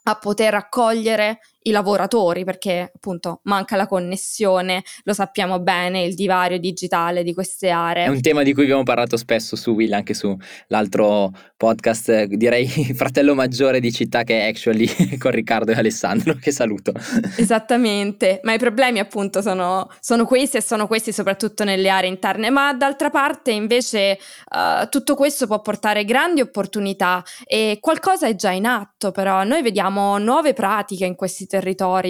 a 0.07 0.17
poter 0.17 0.53
accogliere 0.53 1.39
i 1.67 1.71
lavoratori 1.71 2.43
perché 2.43 2.91
appunto 2.93 3.39
manca 3.43 3.75
la 3.75 3.87
connessione, 3.87 4.83
lo 5.03 5.13
sappiamo 5.13 5.59
bene, 5.59 6.03
il 6.03 6.13
divario 6.15 6.59
digitale 6.59 7.23
di 7.23 7.33
queste 7.33 7.69
aree. 7.69 8.05
È 8.05 8.09
un 8.09 8.21
tema 8.21 8.43
di 8.43 8.53
cui 8.53 8.63
abbiamo 8.63 8.83
parlato 8.83 9.17
spesso 9.17 9.55
su 9.55 9.71
Will, 9.71 9.91
anche 9.93 10.13
su 10.13 10.35
l'altro 10.67 11.31
podcast, 11.57 12.23
direi 12.25 12.67
fratello 12.93 13.33
maggiore 13.33 13.79
di 13.79 13.91
città 13.91 14.23
che 14.23 14.41
è 14.41 14.47
Actually 14.47 14.87
con 15.17 15.31
Riccardo 15.31 15.71
e 15.71 15.75
Alessandro, 15.75 16.35
che 16.35 16.51
saluto. 16.51 16.91
Esattamente, 17.37 18.41
ma 18.43 18.53
i 18.53 18.59
problemi 18.59 18.99
appunto 18.99 19.41
sono, 19.41 19.89
sono 19.99 20.25
questi 20.25 20.57
e 20.57 20.61
sono 20.61 20.85
questi 20.85 21.11
soprattutto 21.11 21.63
nelle 21.63 21.89
aree 21.89 22.09
interne, 22.09 22.51
ma 22.51 22.73
d'altra 22.73 23.09
parte 23.09 23.51
invece 23.51 24.19
uh, 24.51 24.87
tutto 24.89 25.15
questo 25.15 25.47
può 25.47 25.61
portare 25.61 26.05
grandi 26.05 26.41
opportunità 26.41 27.23
e 27.43 27.79
qualcosa 27.81 28.27
è 28.27 28.35
già 28.35 28.51
in 28.51 28.65
atto 28.65 29.11
però, 29.11 29.43
noi 29.43 29.61
vediamo 29.63 30.17
nuove 30.19 30.53
pratiche 30.53 31.05
in 31.05 31.15
questi 31.15 31.45
territori. 31.45 31.53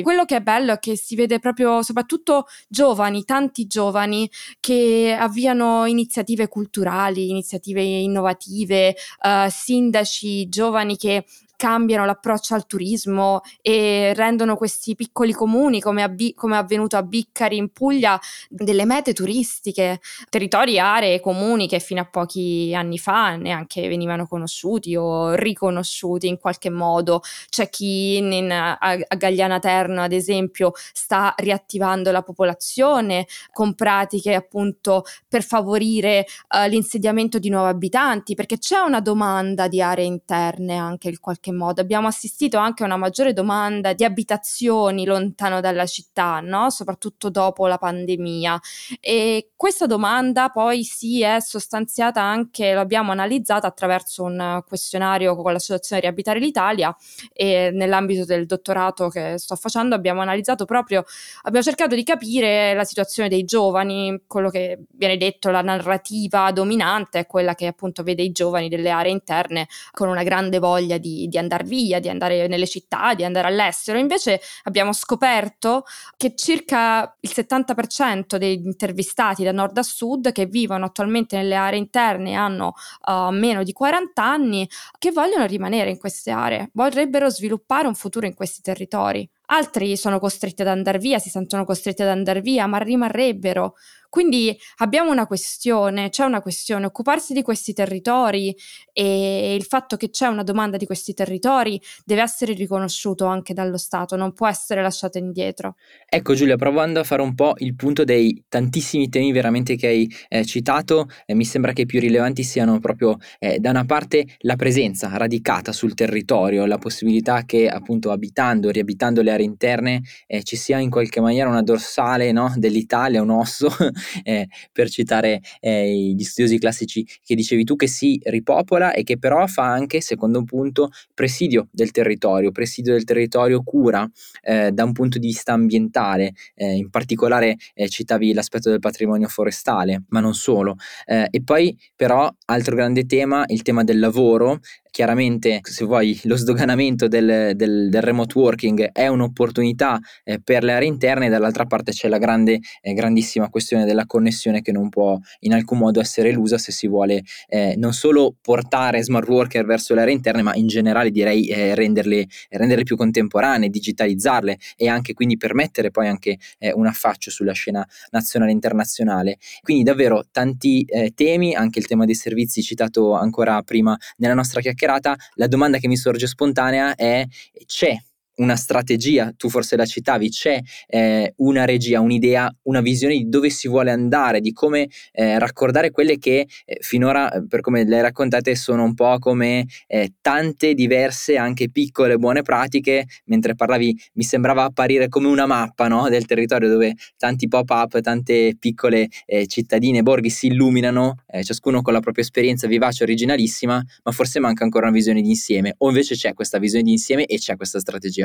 Quello 0.01 0.25
che 0.25 0.37
è 0.37 0.41
bello 0.41 0.73
è 0.73 0.79
che 0.79 0.95
si 0.95 1.15
vede 1.15 1.39
proprio 1.39 1.81
soprattutto 1.81 2.45
giovani, 2.67 3.23
tanti 3.23 3.65
giovani 3.67 4.29
che 4.59 5.15
avviano 5.17 5.85
iniziative 5.85 6.47
culturali, 6.47 7.29
iniziative 7.29 7.81
innovative, 7.81 8.95
uh, 9.23 9.49
sindaci 9.49 10.47
giovani 10.49 10.97
che 10.97 11.25
cambiano 11.55 12.05
l'approccio 12.05 12.53
al 12.55 12.65
turismo 12.65 13.41
e 13.61 14.13
rendono 14.15 14.55
questi 14.55 14.95
piccoli 14.95 15.33
comuni, 15.33 15.81
come, 15.81 16.03
avvi- 16.03 16.33
come 16.33 16.55
è 16.55 16.59
avvenuto 16.59 16.97
a 16.97 17.03
Biccari 17.03 17.57
in 17.57 17.69
Puglia, 17.69 18.19
delle 18.49 18.85
mete 18.85 19.13
turistiche, 19.13 19.99
territori, 20.29 20.79
aree, 20.79 21.19
comuni 21.19 21.67
che 21.67 21.79
fino 21.79 22.01
a 22.01 22.05
pochi 22.05 22.73
anni 22.75 22.97
fa 22.97 23.35
neanche 23.35 23.87
venivano 23.87 24.27
conosciuti 24.27 24.95
o 24.95 25.33
riconosciuti 25.33 26.27
in 26.27 26.37
qualche 26.37 26.69
modo. 26.69 27.21
C'è 27.49 27.69
chi 27.69 28.17
in, 28.17 28.51
a, 28.51 28.77
a 28.77 29.15
Gagliana 29.15 29.59
Terno, 29.59 30.01
ad 30.01 30.11
esempio, 30.11 30.71
sta 30.93 31.33
riattivando 31.37 32.11
la 32.11 32.21
popolazione 32.21 33.27
con 33.51 33.75
pratiche 33.75 34.33
appunto 34.33 35.03
per 35.27 35.43
favorire 35.43 36.25
uh, 36.49 36.67
l'insediamento 36.67 37.39
di 37.39 37.49
nuovi 37.49 37.69
abitanti, 37.69 38.35
perché 38.35 38.57
c'è 38.57 38.79
una 38.79 38.99
domanda 38.99 39.67
di 39.67 39.81
aree 39.81 40.05
interne 40.05 40.77
anche 40.77 41.09
in 41.09 41.19
qualche 41.19 41.44
qualche 41.45 41.51
modo. 41.51 41.81
Abbiamo 41.81 42.07
assistito 42.07 42.57
anche 42.57 42.83
a 42.83 42.85
una 42.85 42.97
maggiore 42.97 43.33
domanda 43.33 43.93
di 43.93 44.03
abitazioni 44.03 45.05
lontano 45.05 45.61
dalla 45.61 45.85
città, 45.85 46.39
no? 46.39 46.69
soprattutto 46.69 47.29
dopo 47.29 47.67
la 47.67 47.77
pandemia. 47.77 48.59
E 48.99 49.51
questa 49.55 49.85
domanda 49.85 50.49
poi 50.49 50.83
si 50.83 51.21
è 51.21 51.39
sostanziata 51.39 52.21
anche, 52.21 52.73
l'abbiamo 52.73 53.11
analizzata 53.11 53.67
attraverso 53.67 54.23
un 54.23 54.63
questionario 54.67 55.35
con 55.35 55.51
l'associazione 55.51 56.01
Riabitare 56.01 56.39
l'Italia 56.39 56.95
e 57.33 57.69
nell'ambito 57.71 58.25
del 58.25 58.45
dottorato 58.45 59.09
che 59.09 59.37
sto 59.37 59.55
facendo 59.55 59.95
abbiamo 59.95 60.21
analizzato 60.21 60.65
proprio, 60.65 61.03
abbiamo 61.43 61.65
cercato 61.65 61.95
di 61.95 62.03
capire 62.03 62.73
la 62.73 62.83
situazione 62.83 63.29
dei 63.29 63.43
giovani, 63.43 64.23
quello 64.27 64.49
che 64.49 64.79
viene 64.91 65.17
detto, 65.17 65.49
la 65.49 65.61
narrativa 65.61 66.51
dominante 66.51 67.19
è 67.19 67.25
quella 67.25 67.55
che 67.55 67.67
appunto 67.67 68.03
vede 68.03 68.23
i 68.23 68.31
giovani 68.31 68.69
delle 68.69 68.89
aree 68.89 69.11
interne 69.11 69.67
con 69.91 70.07
una 70.07 70.23
grande 70.23 70.59
voglia 70.59 70.97
di, 70.97 71.27
di 71.27 71.34
di 71.35 71.37
andare 71.37 71.63
via, 71.65 71.99
di 71.99 72.09
andare 72.09 72.47
nelle 72.47 72.67
città, 72.67 73.13
di 73.13 73.25
andare 73.25 73.47
all'estero. 73.47 73.97
Invece 73.97 74.39
abbiamo 74.63 74.93
scoperto 74.93 75.83
che 76.15 76.33
circa 76.35 77.15
il 77.19 77.31
70% 77.33 78.37
degli 78.37 78.65
intervistati 78.65 79.43
da 79.43 79.51
nord 79.51 79.77
a 79.77 79.83
sud 79.83 80.31
che 80.31 80.45
vivono 80.45 80.85
attualmente 80.85 81.35
nelle 81.35 81.55
aree 81.55 81.79
interne 81.79 82.33
hanno 82.35 82.73
uh, 83.07 83.29
meno 83.29 83.63
di 83.63 83.73
40 83.73 84.23
anni, 84.23 84.67
che 84.97 85.11
vogliono 85.11 85.45
rimanere 85.45 85.89
in 85.89 85.97
queste 85.97 86.31
aree, 86.31 86.69
vorrebbero 86.73 87.29
sviluppare 87.29 87.87
un 87.87 87.95
futuro 87.95 88.25
in 88.25 88.33
questi 88.33 88.61
territori. 88.61 89.29
Altri 89.47 89.95
sono 89.95 90.19
costretti 90.19 90.63
ad 90.63 90.69
andare 90.69 90.97
via, 90.97 91.19
si 91.19 91.29
sentono 91.29 91.65
costretti 91.65 92.01
ad 92.01 92.07
andare 92.07 92.41
via, 92.41 92.65
ma 92.65 92.77
rimarrebbero. 92.77 93.75
Quindi 94.15 94.57
abbiamo 94.77 95.11
una 95.11 95.27
questione, 95.27 96.07
c'è 96.07 96.23
una 96.23 96.39
questione, 96.39 96.85
occuparsi 96.85 97.33
di 97.33 97.41
questi 97.41 97.73
territori 97.73 98.55
e 98.93 99.55
il 99.55 99.65
fatto 99.65 99.97
che 99.97 100.09
c'è 100.09 100.27
una 100.27 100.43
domanda 100.43 100.77
di 100.77 100.85
questi 100.85 101.13
territori 101.13 101.81
deve 102.05 102.21
essere 102.21 102.53
riconosciuto 102.53 103.25
anche 103.25 103.53
dallo 103.53 103.75
Stato, 103.75 104.15
non 104.15 104.31
può 104.31 104.47
essere 104.47 104.81
lasciato 104.81 105.17
indietro. 105.17 105.75
Ecco 106.07 106.33
Giulia, 106.33 106.55
provando 106.55 107.01
a 107.01 107.03
fare 107.03 107.21
un 107.21 107.35
po' 107.35 107.55
il 107.57 107.75
punto 107.75 108.05
dei 108.05 108.45
tantissimi 108.47 109.09
temi 109.09 109.33
veramente 109.33 109.75
che 109.75 109.87
hai 109.87 110.09
eh, 110.29 110.45
citato, 110.45 111.09
eh, 111.25 111.35
mi 111.35 111.43
sembra 111.43 111.73
che 111.73 111.81
i 111.81 111.85
più 111.85 111.99
rilevanti 111.99 112.41
siano 112.43 112.79
proprio 112.79 113.17
eh, 113.37 113.59
da 113.59 113.71
una 113.71 113.83
parte 113.83 114.27
la 114.39 114.55
presenza 114.55 115.09
radicata 115.17 115.73
sul 115.73 115.93
territorio, 115.93 116.65
la 116.65 116.77
possibilità 116.77 117.43
che 117.43 117.67
appunto 117.67 118.11
abitando, 118.11 118.69
riabitando 118.69 119.21
le 119.21 119.31
aree 119.31 119.45
interne 119.45 120.03
eh, 120.25 120.41
ci 120.43 120.55
sia 120.55 120.79
in 120.79 120.89
qualche 120.89 121.19
maniera 121.19 121.49
una 121.49 121.63
dorsale 121.63 122.31
no, 122.31 122.53
dell'Italia, 122.55 123.21
un 123.21 123.31
osso 123.31 123.67
eh, 124.23 124.47
per 124.71 124.89
citare 124.89 125.41
eh, 125.59 126.13
gli 126.15 126.23
studiosi 126.23 126.57
classici 126.59 127.05
che 127.23 127.35
dicevi 127.35 127.63
tu, 127.63 127.75
che 127.75 127.87
si 127.87 128.19
ripopola 128.23 128.93
e 128.93 129.03
che 129.03 129.17
però 129.17 129.45
fa 129.47 129.63
anche, 129.63 130.01
secondo 130.01 130.39
un 130.39 130.45
punto, 130.45 130.89
presidio 131.13 131.67
del 131.71 131.91
territorio, 131.91 132.51
presidio 132.51 132.93
del 132.93 133.03
territorio 133.03 133.61
cura 133.63 134.09
eh, 134.41 134.71
da 134.71 134.83
un 134.83 134.91
punto 134.91 135.19
di 135.19 135.27
vista 135.27 135.53
ambientale, 135.53 136.33
eh, 136.55 136.75
in 136.75 136.89
particolare 136.89 137.55
eh, 137.73 137.89
citavi 137.89 138.33
l'aspetto 138.33 138.69
del 138.69 138.79
patrimonio 138.79 139.27
forestale, 139.27 140.03
ma 140.09 140.19
non 140.19 140.33
solo. 140.33 140.75
Eh, 141.05 141.27
e 141.29 141.43
poi 141.43 141.77
però 141.95 142.29
altro 142.45 142.75
grande 142.75 143.05
tema, 143.05 143.43
il 143.47 143.61
tema 143.61 143.83
del 143.83 143.99
lavoro, 143.99 144.59
chiaramente 144.95 145.59
se 145.61 145.83
vuoi 145.83 146.17
lo 146.23 146.37
sdoganamento 146.37 147.09
del, 147.09 147.51
del, 147.53 147.89
del 147.89 148.01
remote 148.01 148.39
working 148.39 148.91
è 148.93 149.07
un'opportunità 149.07 149.99
eh, 150.23 150.39
per 150.41 150.63
le 150.63 150.71
aree 150.71 150.87
interne 150.87 151.27
dall'altra 151.27 151.65
parte 151.65 151.91
c'è 151.91 152.07
la 152.07 152.17
grande 152.17 152.61
eh, 152.79 152.93
grandissima 152.93 153.49
questione 153.49 153.83
della 153.83 154.05
connessione 154.05 154.61
che 154.61 154.71
non 154.71 154.87
può 154.87 155.19
in 155.39 155.53
alcun 155.53 155.79
modo 155.79 155.99
essere 155.99 156.29
elusa 156.29 156.57
se 156.57 156.71
si 156.71 156.87
vuole 156.87 157.23
eh, 157.49 157.75
non 157.75 157.91
solo 157.91 158.37
portare 158.41 159.03
smart 159.03 159.27
worker 159.27 159.65
verso 159.65 159.93
le 159.93 160.01
aree 160.03 160.13
interne 160.13 160.41
ma 160.43 160.55
in 160.55 160.67
generale 160.67 161.11
direi 161.11 161.49
eh, 161.49 161.75
renderle, 161.75 162.25
renderle, 162.51 162.83
più 162.83 162.95
contemporanee, 162.95 163.67
digitalizzarle 163.67 164.57
e 164.77 164.87
anche 164.87 165.13
quindi 165.13 165.35
permettere 165.35 165.91
poi 165.91 166.07
anche 166.07 166.37
eh, 166.57 166.71
un 166.71 166.85
affaccio 166.85 167.31
sulla 167.31 167.51
scena 167.51 167.85
nazionale 168.11 168.51
e 168.51 168.53
internazionale. 168.53 169.37
Quindi 169.61 169.83
davvero 169.83 170.23
tanti 170.31 170.83
eh, 170.83 171.11
temi 171.13 171.53
anche 171.53 171.79
il 171.79 171.85
tema 171.85 172.05
dei 172.05 172.15
servizi 172.15 172.61
citato 172.61 173.13
ancora 173.13 173.61
prima 173.61 173.97
nella 174.17 174.35
nostra 174.35 174.61
chiacchierata 174.61 174.83
chiacchierata, 174.85 175.15
la 175.33 175.47
domanda 175.47 175.79
che 175.79 175.87
mi 175.87 175.97
sorge 175.97 176.27
spontanea 176.27 176.95
è 176.95 177.25
c'è 177.65 177.97
una 178.35 178.55
strategia, 178.55 179.33
tu 179.35 179.49
forse 179.49 179.75
la 179.75 179.85
citavi, 179.85 180.29
c'è 180.29 180.59
eh, 180.87 181.33
una 181.37 181.65
regia, 181.65 182.01
un'idea, 182.01 182.53
una 182.63 182.81
visione 182.81 183.15
di 183.15 183.29
dove 183.29 183.49
si 183.49 183.67
vuole 183.67 183.91
andare, 183.91 184.39
di 184.39 184.51
come 184.51 184.89
eh, 185.11 185.39
raccordare 185.39 185.91
quelle 185.91 186.17
che 186.17 186.47
eh, 186.65 186.77
finora, 186.81 187.31
eh, 187.31 187.47
per 187.47 187.61
come 187.61 187.83
le 187.85 188.01
raccontate, 188.01 188.55
sono 188.55 188.83
un 188.83 188.93
po' 188.93 189.17
come 189.19 189.65
eh, 189.87 190.13
tante 190.21 190.73
diverse, 190.73 191.37
anche 191.37 191.69
piccole 191.69 192.17
buone 192.17 192.41
pratiche, 192.41 193.05
mentre 193.25 193.55
parlavi 193.55 193.97
mi 194.13 194.23
sembrava 194.23 194.63
apparire 194.63 195.07
come 195.07 195.27
una 195.27 195.45
mappa 195.45 195.87
no? 195.87 196.09
del 196.09 196.25
territorio 196.25 196.69
dove 196.69 196.95
tanti 197.17 197.47
pop-up, 197.47 197.99
tante 198.01 198.55
piccole 198.59 199.07
eh, 199.25 199.47
cittadine, 199.47 200.01
borghi 200.01 200.29
si 200.29 200.47
illuminano, 200.47 201.23
ciascuno 201.43 201.81
con 201.81 201.93
la 201.93 201.99
propria 201.99 202.23
esperienza 202.23 202.67
vivace, 202.67 203.03
originalissima, 203.03 203.83
ma 204.03 204.11
forse 204.11 204.39
manca 204.39 204.63
ancora 204.63 204.85
una 204.87 204.95
visione 204.95 205.21
d'insieme, 205.21 205.75
o 205.77 205.87
invece 205.89 206.15
c'è 206.15 206.33
questa 206.33 206.57
visione 206.59 206.83
d'insieme 206.83 207.25
e 207.25 207.37
c'è 207.37 207.55
questa 207.55 207.79
strategia. 207.79 208.24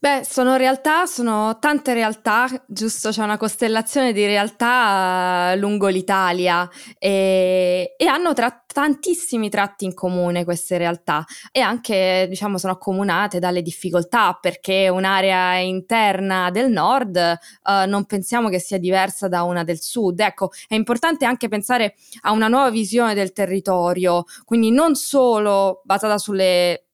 Beh, 0.00 0.22
sono 0.24 0.54
realtà, 0.54 1.06
sono 1.06 1.58
tante 1.58 1.92
realtà, 1.92 2.46
giusto? 2.68 3.10
C'è 3.10 3.20
una 3.24 3.36
costellazione 3.36 4.12
di 4.12 4.24
realtà 4.26 5.54
uh, 5.54 5.58
lungo 5.58 5.88
l'Italia 5.88 6.70
e, 6.96 7.96
e 7.96 8.06
hanno 8.06 8.32
tra- 8.32 8.62
tantissimi 8.64 9.50
tratti 9.50 9.86
in 9.86 9.94
comune 9.94 10.44
queste 10.44 10.78
realtà 10.78 11.24
e 11.50 11.58
anche, 11.58 12.26
diciamo, 12.28 12.58
sono 12.58 12.74
accomunate 12.74 13.40
dalle 13.40 13.60
difficoltà 13.60 14.38
perché 14.40 14.88
un'area 14.88 15.56
interna 15.56 16.52
del 16.52 16.70
nord 16.70 17.16
uh, 17.16 17.88
non 17.88 18.04
pensiamo 18.04 18.48
che 18.48 18.60
sia 18.60 18.78
diversa 18.78 19.26
da 19.26 19.42
una 19.42 19.64
del 19.64 19.80
sud. 19.80 20.20
Ecco, 20.20 20.50
è 20.68 20.76
importante 20.76 21.24
anche 21.24 21.48
pensare 21.48 21.96
a 22.20 22.30
una 22.30 22.46
nuova 22.46 22.70
visione 22.70 23.14
del 23.14 23.32
territorio, 23.32 24.22
quindi 24.44 24.70
non 24.70 24.94
solo 24.94 25.80
basata 25.82 26.18
sulle 26.18 26.87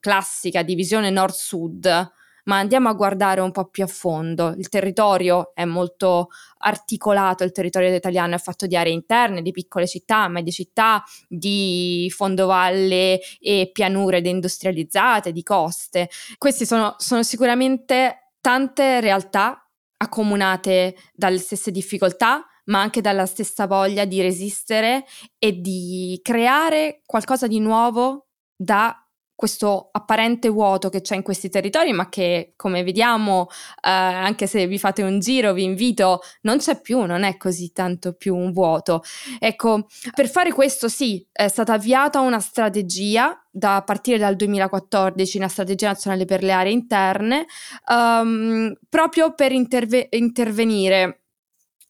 classica 0.00 0.62
divisione 0.62 1.10
nord-sud, 1.10 2.12
ma 2.44 2.58
andiamo 2.58 2.88
a 2.88 2.94
guardare 2.94 3.40
un 3.40 3.52
po' 3.52 3.66
più 3.66 3.84
a 3.84 3.86
fondo. 3.86 4.54
Il 4.56 4.68
territorio 4.68 5.52
è 5.54 5.64
molto 5.64 6.28
articolato, 6.58 7.44
il 7.44 7.52
territorio 7.52 7.94
italiano 7.94 8.34
è 8.34 8.38
fatto 8.38 8.66
di 8.66 8.76
aree 8.76 8.92
interne, 8.92 9.42
di 9.42 9.52
piccole 9.52 9.86
città, 9.86 10.26
medie 10.28 10.52
città, 10.52 11.02
di 11.28 12.10
fondovalle 12.14 13.20
e 13.38 13.70
pianure 13.72 14.20
deindustrializzate, 14.20 15.32
di 15.32 15.42
coste. 15.42 16.08
Queste 16.38 16.66
sono, 16.66 16.94
sono 16.98 17.22
sicuramente 17.22 18.32
tante 18.40 19.00
realtà 19.00 19.64
accomunate 19.98 20.96
dalle 21.12 21.38
stesse 21.38 21.70
difficoltà, 21.70 22.44
ma 22.64 22.80
anche 22.80 23.00
dalla 23.00 23.26
stessa 23.26 23.66
voglia 23.66 24.04
di 24.04 24.20
resistere 24.20 25.04
e 25.38 25.60
di 25.60 26.18
creare 26.22 27.02
qualcosa 27.04 27.46
di 27.46 27.58
nuovo 27.58 28.28
da 28.56 28.94
questo 29.40 29.88
apparente 29.90 30.50
vuoto 30.50 30.90
che 30.90 31.00
c'è 31.00 31.16
in 31.16 31.22
questi 31.22 31.48
territori, 31.48 31.94
ma 31.94 32.10
che 32.10 32.52
come 32.56 32.82
vediamo, 32.82 33.48
eh, 33.82 33.88
anche 33.88 34.46
se 34.46 34.66
vi 34.66 34.78
fate 34.78 35.02
un 35.02 35.18
giro, 35.18 35.54
vi 35.54 35.62
invito, 35.62 36.20
non 36.42 36.58
c'è 36.58 36.78
più, 36.78 37.00
non 37.06 37.22
è 37.22 37.38
così 37.38 37.72
tanto 37.72 38.12
più 38.12 38.36
un 38.36 38.52
vuoto. 38.52 39.02
Ecco, 39.38 39.86
per 40.14 40.28
fare 40.28 40.52
questo 40.52 40.88
sì, 40.88 41.26
è 41.32 41.48
stata 41.48 41.72
avviata 41.72 42.20
una 42.20 42.38
strategia 42.38 43.42
da 43.50 43.82
partire 43.82 44.18
dal 44.18 44.36
2014, 44.36 45.38
una 45.38 45.48
strategia 45.48 45.86
nazionale 45.86 46.26
per 46.26 46.42
le 46.42 46.52
aree 46.52 46.72
interne, 46.72 47.46
um, 47.88 48.76
proprio 48.90 49.32
per 49.32 49.52
interve- 49.52 50.08
intervenire 50.10 51.14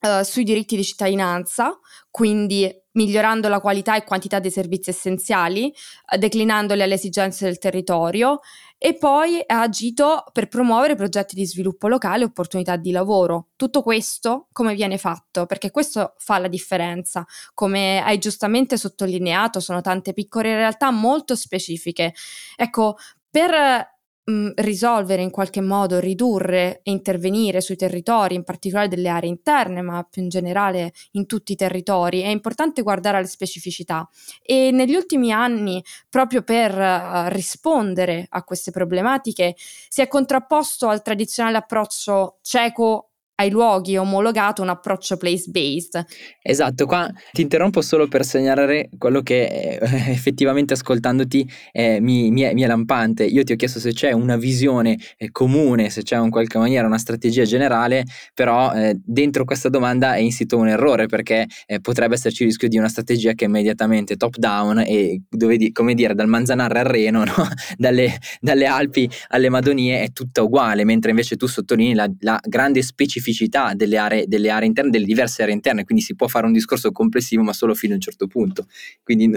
Uh, 0.02 0.22
sui 0.22 0.44
diritti 0.44 0.76
di 0.76 0.82
cittadinanza, 0.82 1.78
quindi 2.10 2.74
migliorando 2.92 3.48
la 3.48 3.60
qualità 3.60 3.96
e 3.96 4.04
quantità 4.04 4.38
dei 4.38 4.50
servizi 4.50 4.90
essenziali, 4.90 5.72
eh, 6.12 6.18
declinandoli 6.18 6.82
alle 6.82 6.94
esigenze 6.94 7.44
del 7.44 7.58
territorio 7.58 8.40
e 8.78 8.94
poi 8.94 9.42
ha 9.46 9.60
agito 9.60 10.24
per 10.32 10.48
promuovere 10.48 10.96
progetti 10.96 11.34
di 11.34 11.46
sviluppo 11.46 11.86
locale 11.86 12.22
e 12.22 12.26
opportunità 12.26 12.76
di 12.76 12.90
lavoro. 12.92 13.48
Tutto 13.56 13.82
questo 13.82 14.48
come 14.52 14.74
viene 14.74 14.96
fatto? 14.96 15.44
Perché 15.44 15.70
questo 15.70 16.14
fa 16.16 16.38
la 16.38 16.48
differenza. 16.48 17.26
Come 17.52 18.02
hai 18.02 18.18
giustamente 18.18 18.78
sottolineato, 18.78 19.60
sono 19.60 19.82
tante 19.82 20.14
piccole 20.14 20.54
realtà 20.54 20.90
molto 20.90 21.36
specifiche. 21.36 22.14
Ecco, 22.56 22.96
per 23.30 23.98
mhmm, 24.24 24.52
risolvere 24.56 25.22
in 25.22 25.30
qualche 25.30 25.60
modo, 25.60 25.98
ridurre 25.98 26.80
e 26.82 26.90
intervenire 26.90 27.60
sui 27.60 27.76
territori, 27.76 28.34
in 28.34 28.44
particolare 28.44 28.88
delle 28.88 29.08
aree 29.08 29.28
interne, 29.28 29.82
ma 29.82 30.06
più 30.08 30.22
in 30.22 30.28
generale 30.28 30.92
in 31.12 31.26
tutti 31.26 31.52
i 31.52 31.56
territori, 31.56 32.20
è 32.20 32.28
importante 32.28 32.82
guardare 32.82 33.18
alle 33.18 33.26
specificità. 33.26 34.08
E 34.42 34.70
negli 34.70 34.94
ultimi 34.94 35.32
anni, 35.32 35.82
proprio 36.08 36.42
per 36.42 36.76
uh, 36.76 37.28
rispondere 37.28 38.26
a 38.30 38.42
queste 38.44 38.70
problematiche, 38.70 39.54
si 39.56 40.00
è 40.00 40.08
contrapposto 40.08 40.88
al 40.88 41.02
tradizionale 41.02 41.58
approccio 41.58 42.38
cieco 42.42 43.09
ai 43.40 43.48
luoghi 43.48 43.96
omologato 43.96 44.60
un 44.60 44.68
approccio 44.68 45.16
place-based. 45.16 46.04
Esatto, 46.42 46.84
qua 46.84 47.10
ti 47.32 47.40
interrompo 47.40 47.80
solo 47.80 48.06
per 48.06 48.22
segnalare 48.22 48.90
quello 48.98 49.22
che 49.22 49.44
eh, 49.44 49.78
effettivamente 50.12 50.74
ascoltandoti 50.74 51.50
eh, 51.72 52.00
mi, 52.00 52.30
mi, 52.30 52.42
è, 52.42 52.52
mi, 52.52 52.62
è, 52.62 52.66
lampante. 52.66 53.24
Io 53.24 53.42
ti 53.42 53.52
ho 53.52 53.56
chiesto 53.56 53.80
se 53.80 53.92
c'è 53.92 54.12
una 54.12 54.36
visione 54.36 54.98
eh, 55.16 55.30
comune, 55.30 55.88
se 55.88 56.02
c'è 56.02 56.18
in 56.18 56.28
qualche 56.28 56.58
maniera 56.58 56.86
una 56.86 56.98
strategia 56.98 57.44
generale, 57.44 58.04
però 58.34 58.74
eh, 58.74 59.00
dentro 59.02 59.44
questa 59.44 59.70
domanda 59.70 60.14
è 60.14 60.18
insito 60.18 60.58
un 60.58 60.68
errore 60.68 61.06
perché 61.06 61.46
eh, 61.64 61.80
potrebbe 61.80 62.14
esserci 62.14 62.42
il 62.42 62.50
rischio 62.50 62.68
di 62.68 62.76
una 62.76 62.88
strategia 62.88 63.32
che 63.32 63.46
è 63.46 63.48
immediatamente 63.48 64.16
top 64.16 64.36
down 64.36 64.80
e 64.80 65.22
dove, 65.30 65.72
come 65.72 65.94
dire, 65.94 66.14
dal 66.14 66.28
Manzanarre 66.28 66.80
al 66.80 66.84
Reno, 66.84 67.24
no? 67.24 67.48
dalle, 67.78 68.18
dalle, 68.38 68.66
Alpi 68.66 69.08
alle 69.28 69.48
Madonie 69.48 70.02
è 70.02 70.12
tutta 70.12 70.42
uguale, 70.42 70.84
mentre 70.84 71.08
invece 71.10 71.36
tu 71.36 71.46
sottolinei 71.46 71.94
la, 71.94 72.10
la 72.20 72.38
grande 72.46 72.82
specificità 72.82 73.28
specificità 73.30 73.72
delle 73.74 73.96
aree, 73.96 74.24
delle 74.26 74.50
aree 74.50 74.66
interne, 74.66 74.90
delle 74.90 75.04
diverse 75.04 75.42
aree 75.42 75.54
interne, 75.54 75.84
quindi 75.84 76.02
si 76.02 76.14
può 76.14 76.26
fare 76.26 76.46
un 76.46 76.52
discorso 76.52 76.90
complessivo 76.92 77.42
ma 77.42 77.52
solo 77.52 77.74
fino 77.74 77.92
a 77.92 77.96
un 77.96 78.00
certo 78.00 78.26
punto. 78.26 78.66
Quindi 79.02 79.30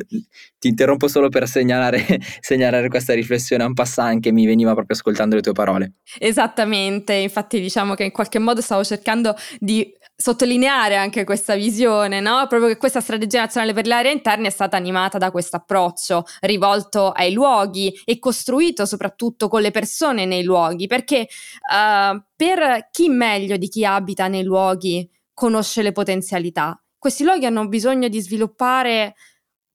ti 0.59 0.67
interrompo 0.67 1.07
solo 1.07 1.29
per 1.29 1.47
segnalare, 1.47 2.03
segnalare 2.41 2.89
questa 2.89 3.13
riflessione 3.13 3.63
un 3.63 3.73
passant 3.73 4.21
che 4.21 4.31
mi 4.31 4.45
veniva 4.45 4.73
proprio 4.73 4.95
ascoltando 4.95 5.35
le 5.35 5.41
tue 5.41 5.53
parole. 5.53 5.93
Esattamente, 6.19 7.13
infatti 7.13 7.59
diciamo 7.59 7.93
che 7.93 8.05
in 8.05 8.11
qualche 8.11 8.39
modo 8.39 8.61
stavo 8.61 8.83
cercando 8.83 9.35
di 9.59 9.91
sottolineare 10.23 10.95
anche 10.95 11.25
questa 11.25 11.53
visione, 11.55 12.21
no? 12.21 12.45
proprio 12.47 12.69
che 12.69 12.77
questa 12.77 13.01
strategia 13.01 13.41
nazionale 13.41 13.73
per 13.73 13.85
le 13.85 13.93
aree 13.93 14.13
interne 14.13 14.47
è 14.47 14.51
stata 14.51 14.77
animata 14.77 15.17
da 15.17 15.31
questo 15.31 15.57
approccio 15.57 16.23
rivolto 16.39 17.11
ai 17.11 17.33
luoghi 17.33 17.93
e 18.05 18.19
costruito 18.19 18.85
soprattutto 18.85 19.49
con 19.49 19.59
le 19.59 19.71
persone 19.71 20.23
nei 20.23 20.43
luoghi, 20.43 20.87
perché 20.87 21.27
uh, 21.27 22.23
per 22.37 22.87
chi 22.89 23.09
meglio 23.09 23.57
di 23.57 23.67
chi 23.67 23.83
abita 23.83 24.29
nei 24.29 24.43
luoghi 24.43 25.05
conosce 25.33 25.81
le 25.81 25.91
potenzialità, 25.91 26.81
questi 26.97 27.25
luoghi 27.25 27.45
hanno 27.45 27.67
bisogno 27.67 28.07
di 28.07 28.21
sviluppare, 28.21 29.15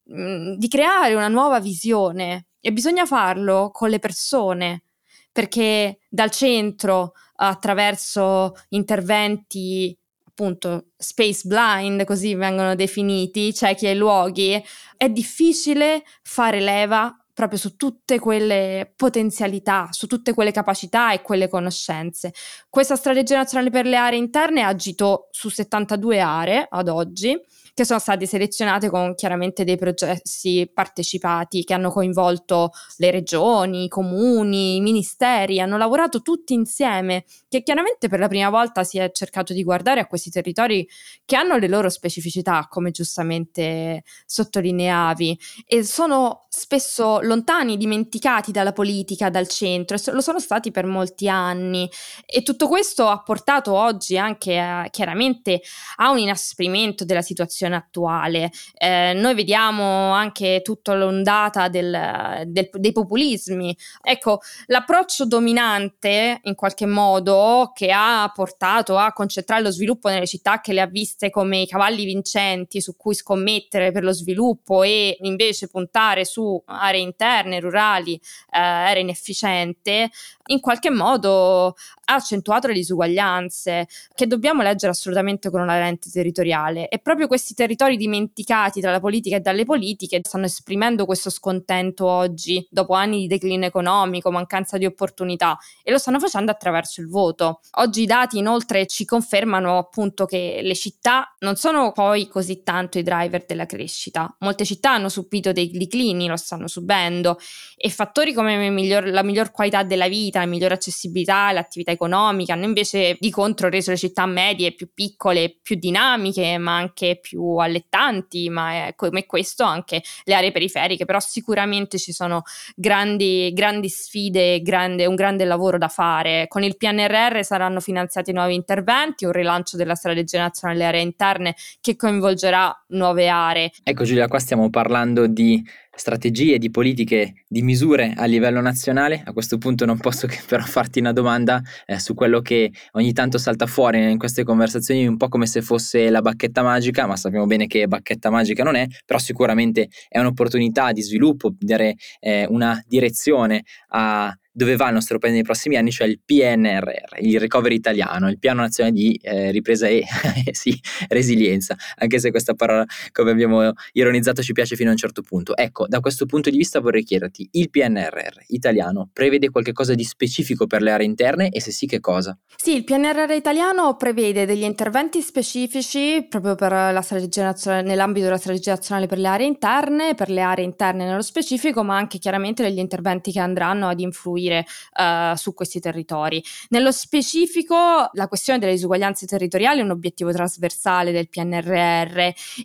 mh, 0.04 0.22
mm, 0.22 0.52
di 0.54 0.68
creare 0.68 1.14
una 1.14 1.28
nuova 1.28 1.61
visione 1.61 2.46
e 2.58 2.72
bisogna 2.72 3.04
farlo 3.04 3.68
con 3.70 3.90
le 3.90 3.98
persone, 3.98 4.84
perché 5.30 5.98
dal 6.08 6.30
centro 6.30 7.12
attraverso 7.34 8.54
interventi 8.70 9.94
appunto 10.38 10.90
space 10.96 11.48
blind, 11.48 12.05
così 12.05 12.35
vengono 12.37 12.77
definiti, 12.77 13.53
ciechi 13.53 13.88
ai 13.88 13.96
luoghi, 13.96 14.62
è 14.96 15.09
difficile 15.09 16.05
fare 16.22 16.61
leva 16.61 17.12
proprio 17.35 17.59
su 17.59 17.77
tutte 17.77 18.20
quelle 18.20 18.92
potenzialità, 18.96 19.88
su 19.90 20.07
tutte 20.07 20.35
quelle 20.35 20.53
capacità 20.53 21.12
e 21.12 21.22
quelle 21.22 21.48
conoscenze. 21.48 22.33
Questa 22.68 22.94
strategia 22.96 23.37
nazionale 23.37 23.70
per 23.70 23.87
le 23.87 23.96
aree 23.96 24.18
interne 24.18 24.62
ha 24.62 24.68
agito 24.68 25.29
su 25.31 25.48
72 25.48 26.20
aree 26.20 26.66
ad 26.68 26.88
oggi 26.88 27.37
che 27.79 27.85
sono 27.85 28.01
state 28.01 28.27
selezionate 28.27 28.91
con 28.91 29.14
chiaramente 29.14 29.62
dei 29.62 29.77
processi 29.77 30.69
partecipati 30.75 31.62
che 31.62 31.75
hanno 31.75 31.93
coinvolto 31.93 32.73
le 32.97 33.12
regioni, 33.12 33.85
i 33.85 33.88
comuni, 33.88 34.75
i 34.75 34.81
ministeri, 34.81 35.61
hanno 35.61 35.77
lavorato 35.77 36.21
tutti 36.21 36.55
insieme, 36.55 37.25
che 37.49 37.62
chiaramente 37.62 38.09
per 38.09 38.19
la 38.19 38.27
prima 38.27 38.51
volta 38.51 38.83
si 38.83 38.99
è 38.99 39.12
cercato 39.12 39.53
di 39.53 39.62
guardare 39.62 40.01
a 40.01 40.07
questi 40.07 40.29
territori 40.29 40.88
che 41.25 41.37
hanno 41.37 41.57
le 41.57 41.69
loro 41.69 41.88
specificità, 41.88 42.67
come 42.69 42.91
giustamente 42.91 44.03
sottolineavi, 44.27 45.38
e 45.64 45.85
sono 45.85 46.47
spesso 46.49 47.21
lontani, 47.21 47.77
dimenticati 47.77 48.51
dalla 48.51 48.73
politica, 48.73 49.31
dal 49.31 49.47
centro, 49.47 49.97
e 49.97 50.01
lo 50.11 50.21
sono 50.21 50.41
stati 50.41 50.73
per 50.73 50.85
molti 50.85 51.29
anni. 51.29 51.88
E 52.27 52.43
tutto 52.43 52.67
questo 52.67 53.07
ha 53.07 53.23
portato 53.23 53.73
oggi 53.73 54.19
anche 54.19 54.59
a, 54.59 54.88
chiaramente 54.91 55.62
a 55.99 56.11
un 56.11 56.19
inasprimento 56.19 57.05
della 57.05 57.23
situazione 57.23 57.67
situazione 57.68 57.76
attuale. 57.76 58.50
Eh, 58.76 59.12
noi 59.14 59.35
vediamo 59.35 60.12
anche 60.12 60.62
tutta 60.62 60.94
l'ondata 60.94 61.68
del, 61.68 62.44
del, 62.46 62.68
dei 62.72 62.92
populismi. 62.92 63.76
Ecco, 64.02 64.40
l'approccio 64.66 65.26
dominante 65.26 66.40
in 66.42 66.54
qualche 66.54 66.87
modo 66.87 67.72
che 67.74 67.90
ha 67.92 68.31
portato 68.35 68.96
a 68.96 69.12
concentrare 69.12 69.62
lo 69.62 69.70
sviluppo 69.70 70.09
nelle 70.09 70.26
città 70.26 70.61
che 70.61 70.72
le 70.72 70.81
ha 70.81 70.87
viste 70.87 71.31
come 71.31 71.61
i 71.61 71.66
cavalli 71.66 72.04
vincenti 72.04 72.81
su 72.81 72.96
cui 72.96 73.14
scommettere 73.14 73.92
per 73.92 74.02
lo 74.02 74.12
sviluppo 74.12 74.83
e 74.83 75.16
invece 75.20 75.68
puntare 75.68 76.24
su 76.24 76.61
aree 76.66 77.00
interne, 77.00 77.61
rurali, 77.61 78.14
eh, 78.14 78.59
era 78.59 78.98
inefficiente, 78.98 80.11
in 80.48 80.61
qualche 80.61 80.90
modo 80.90 81.76
ha 82.11 82.14
accentuato 82.14 82.68
le 82.68 82.74
disuguaglianze 82.74 83.87
che 84.14 84.26
dobbiamo 84.26 84.62
leggere 84.62 84.92
assolutamente 84.92 85.50
con 85.50 85.61
una 85.61 85.78
lente 85.78 86.11
territoriale 86.11 86.88
e 86.88 86.98
proprio 86.98 87.26
questi 87.26 87.54
territori 87.54 87.96
dimenticati 87.96 88.80
dalla 88.80 89.00
politica 89.00 89.37
e 89.37 89.40
dalle 89.40 89.64
politiche 89.64 90.20
stanno 90.22 90.46
esprimendo 90.46 91.04
questo 91.04 91.30
scontento 91.30 92.06
oggi 92.06 92.66
dopo 92.70 92.94
anni 92.94 93.20
di 93.20 93.26
declino 93.26 93.64
economico, 93.64 94.30
mancanza 94.30 94.78
di 94.78 94.87
opportunità 94.87 95.58
e 95.82 95.90
lo 95.90 95.98
stanno 95.98 96.18
facendo 96.18 96.50
attraverso 96.50 97.00
il 97.00 97.08
voto. 97.08 97.61
Oggi 97.72 98.02
i 98.02 98.06
dati 98.06 98.38
inoltre 98.38 98.87
ci 98.87 99.04
confermano 99.04 99.78
appunto 99.78 100.24
che 100.24 100.61
le 100.62 100.74
città 100.74 101.34
non 101.40 101.56
sono 101.56 101.92
poi 101.92 102.28
così 102.28 102.62
tanto 102.62 102.98
i 102.98 103.02
driver 103.02 103.44
della 103.44 103.66
crescita. 103.66 104.34
Molte 104.40 104.64
città 104.64 104.92
hanno 104.92 105.08
subito 105.08 105.52
dei 105.52 105.70
declini, 105.70 106.26
lo 106.26 106.37
stanno 106.37 106.68
subendo 106.68 107.38
e 107.76 107.90
fattori 107.90 108.32
come 108.32 108.70
miglior, 108.70 109.06
la 109.08 109.22
miglior 109.22 109.50
qualità 109.50 109.82
della 109.82 110.08
vita, 110.08 110.38
la 110.40 110.46
migliore 110.46 110.74
accessibilità, 110.74 111.53
l'attività 111.53 111.90
economica 111.90 112.53
hanno 112.53 112.64
invece 112.64 113.16
di 113.18 113.31
contro 113.31 113.68
reso 113.68 113.90
le 113.90 113.96
città 113.96 114.27
medie 114.27 114.74
più 114.74 114.90
piccole, 114.92 115.59
più 115.62 115.77
dinamiche, 115.77 116.59
ma 116.59 116.77
anche 116.77 117.18
più 117.20 117.57
allettanti, 117.57 118.48
ma 118.48 118.87
è 118.88 118.94
come 118.94 119.27
questo 119.27 119.64
anche 119.64 120.03
le 120.24 120.35
aree 120.35 120.53
periferiche, 120.53 121.05
però 121.05 121.20
sicuramente 121.20 121.98
ci 121.98 122.12
sono 122.12 122.42
grandi, 122.74 123.53
grandi 123.53 123.88
sfide, 123.88 124.61
grande, 124.62 125.07
un 125.07 125.14
grande 125.14 125.44
lavoro 125.44 125.79
da 125.79 125.88
fare. 125.88 126.46
Con 126.48 126.62
il 126.62 126.77
PNRR 126.77 127.42
saranno 127.42 127.81
finanziati 127.81 128.33
nuovi 128.33 128.55
interventi, 128.55 129.24
un 129.24 129.33
rilancio 129.33 129.77
della 129.77 129.94
strategia 129.94 130.40
nazionale 130.40 130.79
delle 130.79 130.90
aree 130.90 131.03
interne 131.03 131.55
che 131.81 131.96
coinvolgerà 131.96 132.85
nuove 132.88 133.29
aree. 133.29 133.72
Ecco 133.83 134.05
Giulia, 134.05 134.29
qua 134.29 134.38
stiamo 134.38 134.70
parlando 134.70 135.27
di 135.27 135.62
strategie, 135.98 136.58
di 136.58 136.70
politiche, 136.70 137.44
di 137.46 137.62
misure 137.62 138.14
a 138.16 138.24
livello 138.24 138.61
nazionale. 138.61 139.22
A 139.24 139.32
questo 139.32 139.58
punto 139.58 139.84
non 139.84 139.98
posso 139.98 140.26
che 140.26 140.38
però 140.46 140.62
farti 140.62 141.00
una 141.00 141.12
domanda 141.12 141.61
eh, 141.87 141.98
su 141.98 142.14
quello 142.14 142.40
che 142.40 142.70
ogni 142.92 143.12
tanto 143.12 143.38
salta 143.38 143.66
fuori 143.66 144.11
in 144.11 144.18
queste 144.18 144.44
conversazioni, 144.44 145.06
un 145.06 145.16
po' 145.16 145.28
come 145.28 145.46
se 145.46 145.61
fosse 145.61 146.08
la 146.08 146.20
bacchetta 146.20 146.62
magica, 146.62 147.06
ma 147.06 147.16
sappiamo 147.16 147.46
bene 147.46 147.66
che 147.66 147.87
bacchetta 147.87 148.30
magica 148.30 148.62
non 148.62 148.76
è, 148.76 148.87
però 149.04 149.18
sicuramente 149.18 149.88
è 150.08 150.18
un'opportunità 150.18 150.92
di 150.92 151.02
sviluppo, 151.02 151.52
dare 151.58 151.96
eh, 152.20 152.46
una 152.48 152.82
direzione 152.87 153.64
a 153.88 154.34
dove 154.59 154.75
va 154.75 154.88
il 154.88 154.94
nostro 154.94 155.18
paese 155.18 155.37
nei 155.37 155.44
prossimi 155.44 155.77
anni, 155.77 155.92
cioè 155.92 156.09
il 156.09 156.18
PNRR, 156.18 157.21
il 157.21 157.38
recovery 157.38 157.77
italiano, 157.77 158.29
il 158.29 158.40
piano 158.40 158.62
nazionale 158.62 158.97
di 158.97 159.14
eh, 159.23 159.53
ripresa 159.53 159.87
e 159.87 160.05
sì, 160.51 160.77
resilienza, 161.09 161.77
anche 161.97 162.18
se 162.18 162.33
questa 162.33 162.55
parola, 162.55 162.85
come 163.12 163.31
abbiamo 163.31 163.71
ironizzato, 163.92 164.42
ci 164.42 164.53
piace 164.53 164.75
fino 164.75 164.88
a 164.88 164.92
un 164.92 164.99
certo 164.99 165.23
punto. 165.23 165.57
Ecco, 165.57 165.87
da 165.87 166.01
questo 166.01 166.27
punto 166.27 166.51
di 166.51 166.57
vista 166.57 166.81
vorrei 166.81 167.05
chiederti, 167.05 167.49
il 167.53 167.71
PNRR 167.71 168.47
italiano 168.49 169.09
prevede 169.12 169.49
qualcosa 169.49 169.94
di 169.94 170.03
specifico 170.03 170.66
per 170.66 170.83
le 170.83 170.90
aree 170.90 171.07
interne 171.07 171.51
e 171.51 171.61
se 171.61 171.71
sì 171.71 171.87
che 171.87 172.01
cosa? 172.01 172.37
Sì, 172.57 172.75
il 172.75 172.83
PNRR 172.83 173.31
italiano 173.31 173.97
prevede 173.97 174.44
degli 174.44 174.64
interventi 174.64 175.21
specifici 175.21 176.27
proprio 176.29 176.57
per 176.57 176.73
la 176.73 177.01
strategia 177.03 177.44
nazionale, 177.44 177.87
nell'ambito 177.87 178.25
della 178.25 178.38
strategia 178.38 178.73
nazionale 178.73 179.07
per 179.07 179.18
le 179.18 179.29
aree 179.29 179.47
interne, 179.47 180.14
per 180.16 180.31
le 180.31 180.40
aree 180.40 180.64
interne 180.64 181.05
nello 181.05 181.23
specifico, 181.23 181.85
ma 181.85 181.97
anche 181.97 182.18
chiaramente 182.18 182.64
degli 182.64 182.79
interventi 182.79 183.31
che 183.31 183.38
andranno 183.38 183.87
ad 183.87 184.01
influire 184.01 184.47
agire 184.48 184.66
uh, 184.98 185.37
su 185.37 185.54
questi 185.54 185.80
territori. 185.80 186.42
Nello 186.70 186.90
specifico, 186.90 188.08
la 188.12 188.28
questione 188.28 188.58
delle 188.58 188.72
disuguaglianze 188.72 189.26
territoriali 189.26 189.80
è 189.80 189.82
un 189.82 189.90
obiettivo 189.90 190.32
trasversale 190.32 191.12
del 191.12 191.28
PNRR 191.28 192.18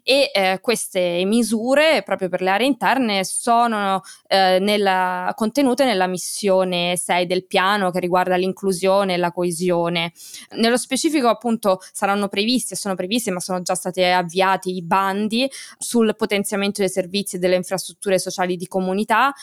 e 0.03 0.31
eh, 0.33 0.59
queste 0.61 1.23
misure 1.25 2.01
proprio 2.03 2.29
per 2.29 2.41
le 2.41 2.49
aree 2.49 2.67
interne 2.67 3.23
sono 3.23 4.01
eh, 4.27 4.57
nella, 4.59 5.31
contenute 5.35 5.85
nella 5.85 6.07
missione 6.07 6.97
6 6.97 7.25
del 7.25 7.45
piano 7.45 7.91
che 7.91 7.99
riguarda 7.99 8.35
l'inclusione 8.35 9.13
e 9.13 9.17
la 9.17 9.31
coesione. 9.31 10.13
Nello 10.55 10.77
specifico 10.77 11.27
appunto 11.27 11.79
saranno 11.91 12.27
previsti 12.27 12.73
e 12.73 12.77
sono 12.77 12.95
previsti 12.95 13.31
ma 13.31 13.39
sono 13.39 13.61
già 13.61 13.75
stati 13.75 14.03
avviati 14.03 14.75
i 14.75 14.83
bandi 14.83 15.49
sul 15.77 16.15
potenziamento 16.15 16.81
dei 16.81 16.89
servizi 16.89 17.35
e 17.35 17.39
delle 17.39 17.55
infrastrutture 17.55 18.19
sociali 18.19 18.55
di 18.55 18.67
comunità 18.67 19.33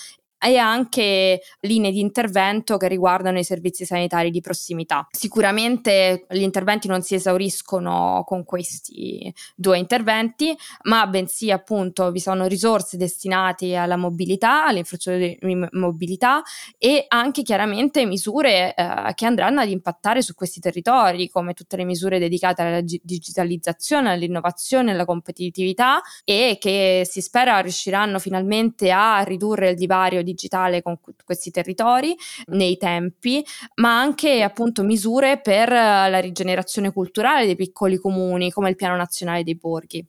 e 0.43 0.57
anche 0.57 1.43
linee 1.61 1.91
di 1.91 2.01
intervento 2.01 2.77
che 2.77 2.89
riguardano 2.89 3.39
i 3.39 3.45
servizi 3.45 3.85
sanitari 3.85 4.31
di 4.31 4.41
prossimità. 4.41 5.07
Sicuramente 5.11 6.27
gli 6.31 6.43
interventi 6.43 6.89
non 6.89 7.03
si 7.03 7.15
esauriscono 7.15 8.23
con 8.27 8.45
questi 8.45 9.33
due 9.55 9.79
interventi, 9.79 10.57
ma 10.85 11.07
bensì 11.07 11.51
appunto 11.51 12.11
vi 12.11 12.21
sono 12.21 12.47
risorse 12.47 12.97
destinate 12.97 13.77
alla 13.77 13.97
mobilità, 13.97 14.67
alle 14.67 14.79
infrastrutture 14.79 15.37
di 15.41 15.69
mobilità 15.73 16.43
e 16.79 17.05
anche 17.09 17.43
chiaramente 17.43 18.07
misure 18.07 18.75
eh, 18.75 19.13
che 19.15 19.27
andranno 19.27 19.61
ad 19.61 19.69
impattare 19.69 20.23
su 20.23 20.35
questi 20.35 20.61
territori, 20.61 21.29
come 21.29 21.53
tutte 21.53 21.77
le 21.77 21.85
misure 21.85 22.19
dedicate 22.19 22.63
alla 22.63 22.81
digitalizzazione, 22.81 24.11
all'innovazione, 24.11 24.93
alla 24.93 25.05
competitività 25.05 26.01
e 26.25 26.57
che 26.59 27.03
si 27.05 27.21
spera 27.21 27.59
riusciranno 27.61 28.19
finalmente 28.19 28.91
a 28.91 29.21
ridurre 29.23 29.71
il 29.71 29.77
divario 29.77 30.23
di 30.23 30.30
digitale 30.31 30.83
con 30.83 30.99
questi 31.25 31.51
territori 31.51 32.17
nei 32.47 32.77
tempi, 32.77 33.45
ma 33.77 33.99
anche 34.01 34.43
appunto 34.43 34.83
misure 34.83 35.41
per 35.41 35.69
la 35.71 36.21
rigenerazione 36.21 36.93
culturale 36.93 37.47
dei 37.47 37.57
piccoli 37.57 37.97
comuni, 37.97 38.51
come 38.51 38.71
il 38.71 38.77
Piano 38.77 38.97
Nazionale 38.97 39.43
dei 39.43 39.57
Borghi. 39.57 40.07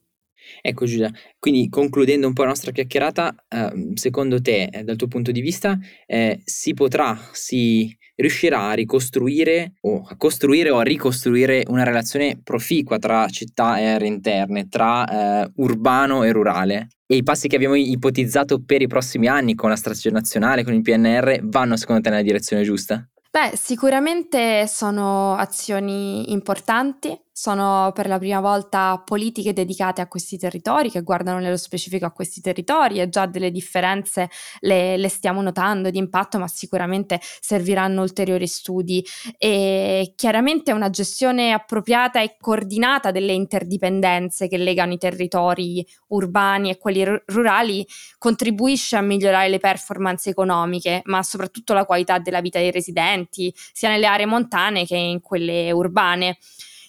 Ecco 0.60 0.86
Giulia, 0.86 1.10
quindi 1.38 1.68
concludendo 1.68 2.26
un 2.26 2.32
po' 2.32 2.42
la 2.42 2.48
nostra 2.48 2.72
chiacchierata, 2.72 3.34
eh, 3.48 3.90
secondo 3.94 4.40
te, 4.40 4.64
eh, 4.64 4.82
dal 4.84 4.96
tuo 4.96 5.08
punto 5.08 5.30
di 5.30 5.40
vista, 5.40 5.78
eh, 6.06 6.40
si 6.44 6.74
potrà, 6.74 7.18
si 7.32 7.96
riuscirà 8.14 8.68
a 8.68 8.72
ricostruire 8.72 9.74
o 9.82 10.04
a 10.06 10.16
costruire 10.16 10.70
o 10.70 10.78
a 10.78 10.82
ricostruire 10.82 11.64
una 11.68 11.82
relazione 11.82 12.40
proficua 12.42 12.98
tra 12.98 13.28
città 13.28 13.78
e 13.78 13.86
aree 13.86 14.08
interne, 14.08 14.68
tra 14.68 15.42
eh, 15.44 15.50
urbano 15.56 16.22
e 16.22 16.32
rurale. 16.32 16.88
E 17.06 17.16
i 17.16 17.22
passi 17.22 17.48
che 17.48 17.56
abbiamo 17.56 17.74
ipotizzato 17.74 18.62
per 18.64 18.80
i 18.80 18.86
prossimi 18.86 19.26
anni 19.26 19.54
con 19.54 19.68
la 19.68 19.76
strategia 19.76 20.10
nazionale, 20.10 20.64
con 20.64 20.74
il 20.74 20.82
PNR, 20.82 21.40
vanno 21.42 21.76
secondo 21.76 22.00
te 22.00 22.10
nella 22.10 22.22
direzione 22.22 22.62
giusta? 22.62 23.06
Beh, 23.30 23.56
sicuramente 23.56 24.66
sono 24.66 25.34
azioni 25.36 26.32
importanti, 26.32 27.18
sono 27.32 27.90
per 27.94 28.06
la 28.08 28.18
prima 28.18 28.40
volta 28.40 29.02
politiche 29.04 29.52
dedicate 29.52 30.00
a 30.00 30.06
questi 30.06 30.36
territori 30.36 30.90
che 30.90 31.02
guardano 31.02 31.38
nello 31.38 31.56
specifico 31.56 32.04
a 32.04 32.10
questi 32.12 32.40
territori 32.40 33.00
e 33.00 33.08
già 33.08 33.26
delle 33.26 33.50
differenze 33.50 34.28
le, 34.60 34.96
le 34.96 35.08
stiamo 35.08 35.40
notando 35.40 35.90
di 35.90 35.98
impatto, 35.98 36.38
ma 36.38 36.46
sicuramente 36.46 37.18
serviranno 37.40 38.02
ulteriori 38.02 38.46
studi 38.46 39.04
e 39.38 40.12
chiaramente 40.14 40.72
una 40.72 40.90
gestione 40.90 41.52
appropriata 41.52 42.20
e 42.20 42.36
coordinata 42.38 43.10
delle 43.10 43.32
interdipendenze 43.32 44.48
che 44.48 44.58
legano 44.58 44.92
i 44.92 44.98
territori 44.98 45.84
urbani 46.08 46.70
e 46.70 46.78
quelli 46.78 47.04
r- 47.04 47.22
rurali 47.26 47.86
contribuisce 48.18 48.96
a 48.96 49.00
migliorare 49.00 49.48
le 49.48 49.58
performance 49.58 50.28
economiche, 50.28 51.00
ma 51.04 51.22
soprattutto 51.22 51.72
la 51.72 51.84
qualità 51.84 52.18
della 52.18 52.40
vita 52.40 52.58
dei 52.58 52.70
residenti, 52.70 53.52
sia 53.72 53.88
nelle 53.88 54.06
aree 54.06 54.26
montane 54.26 54.84
che 54.84 54.96
in 54.96 55.20
quelle 55.20 55.70
urbane. 55.72 56.36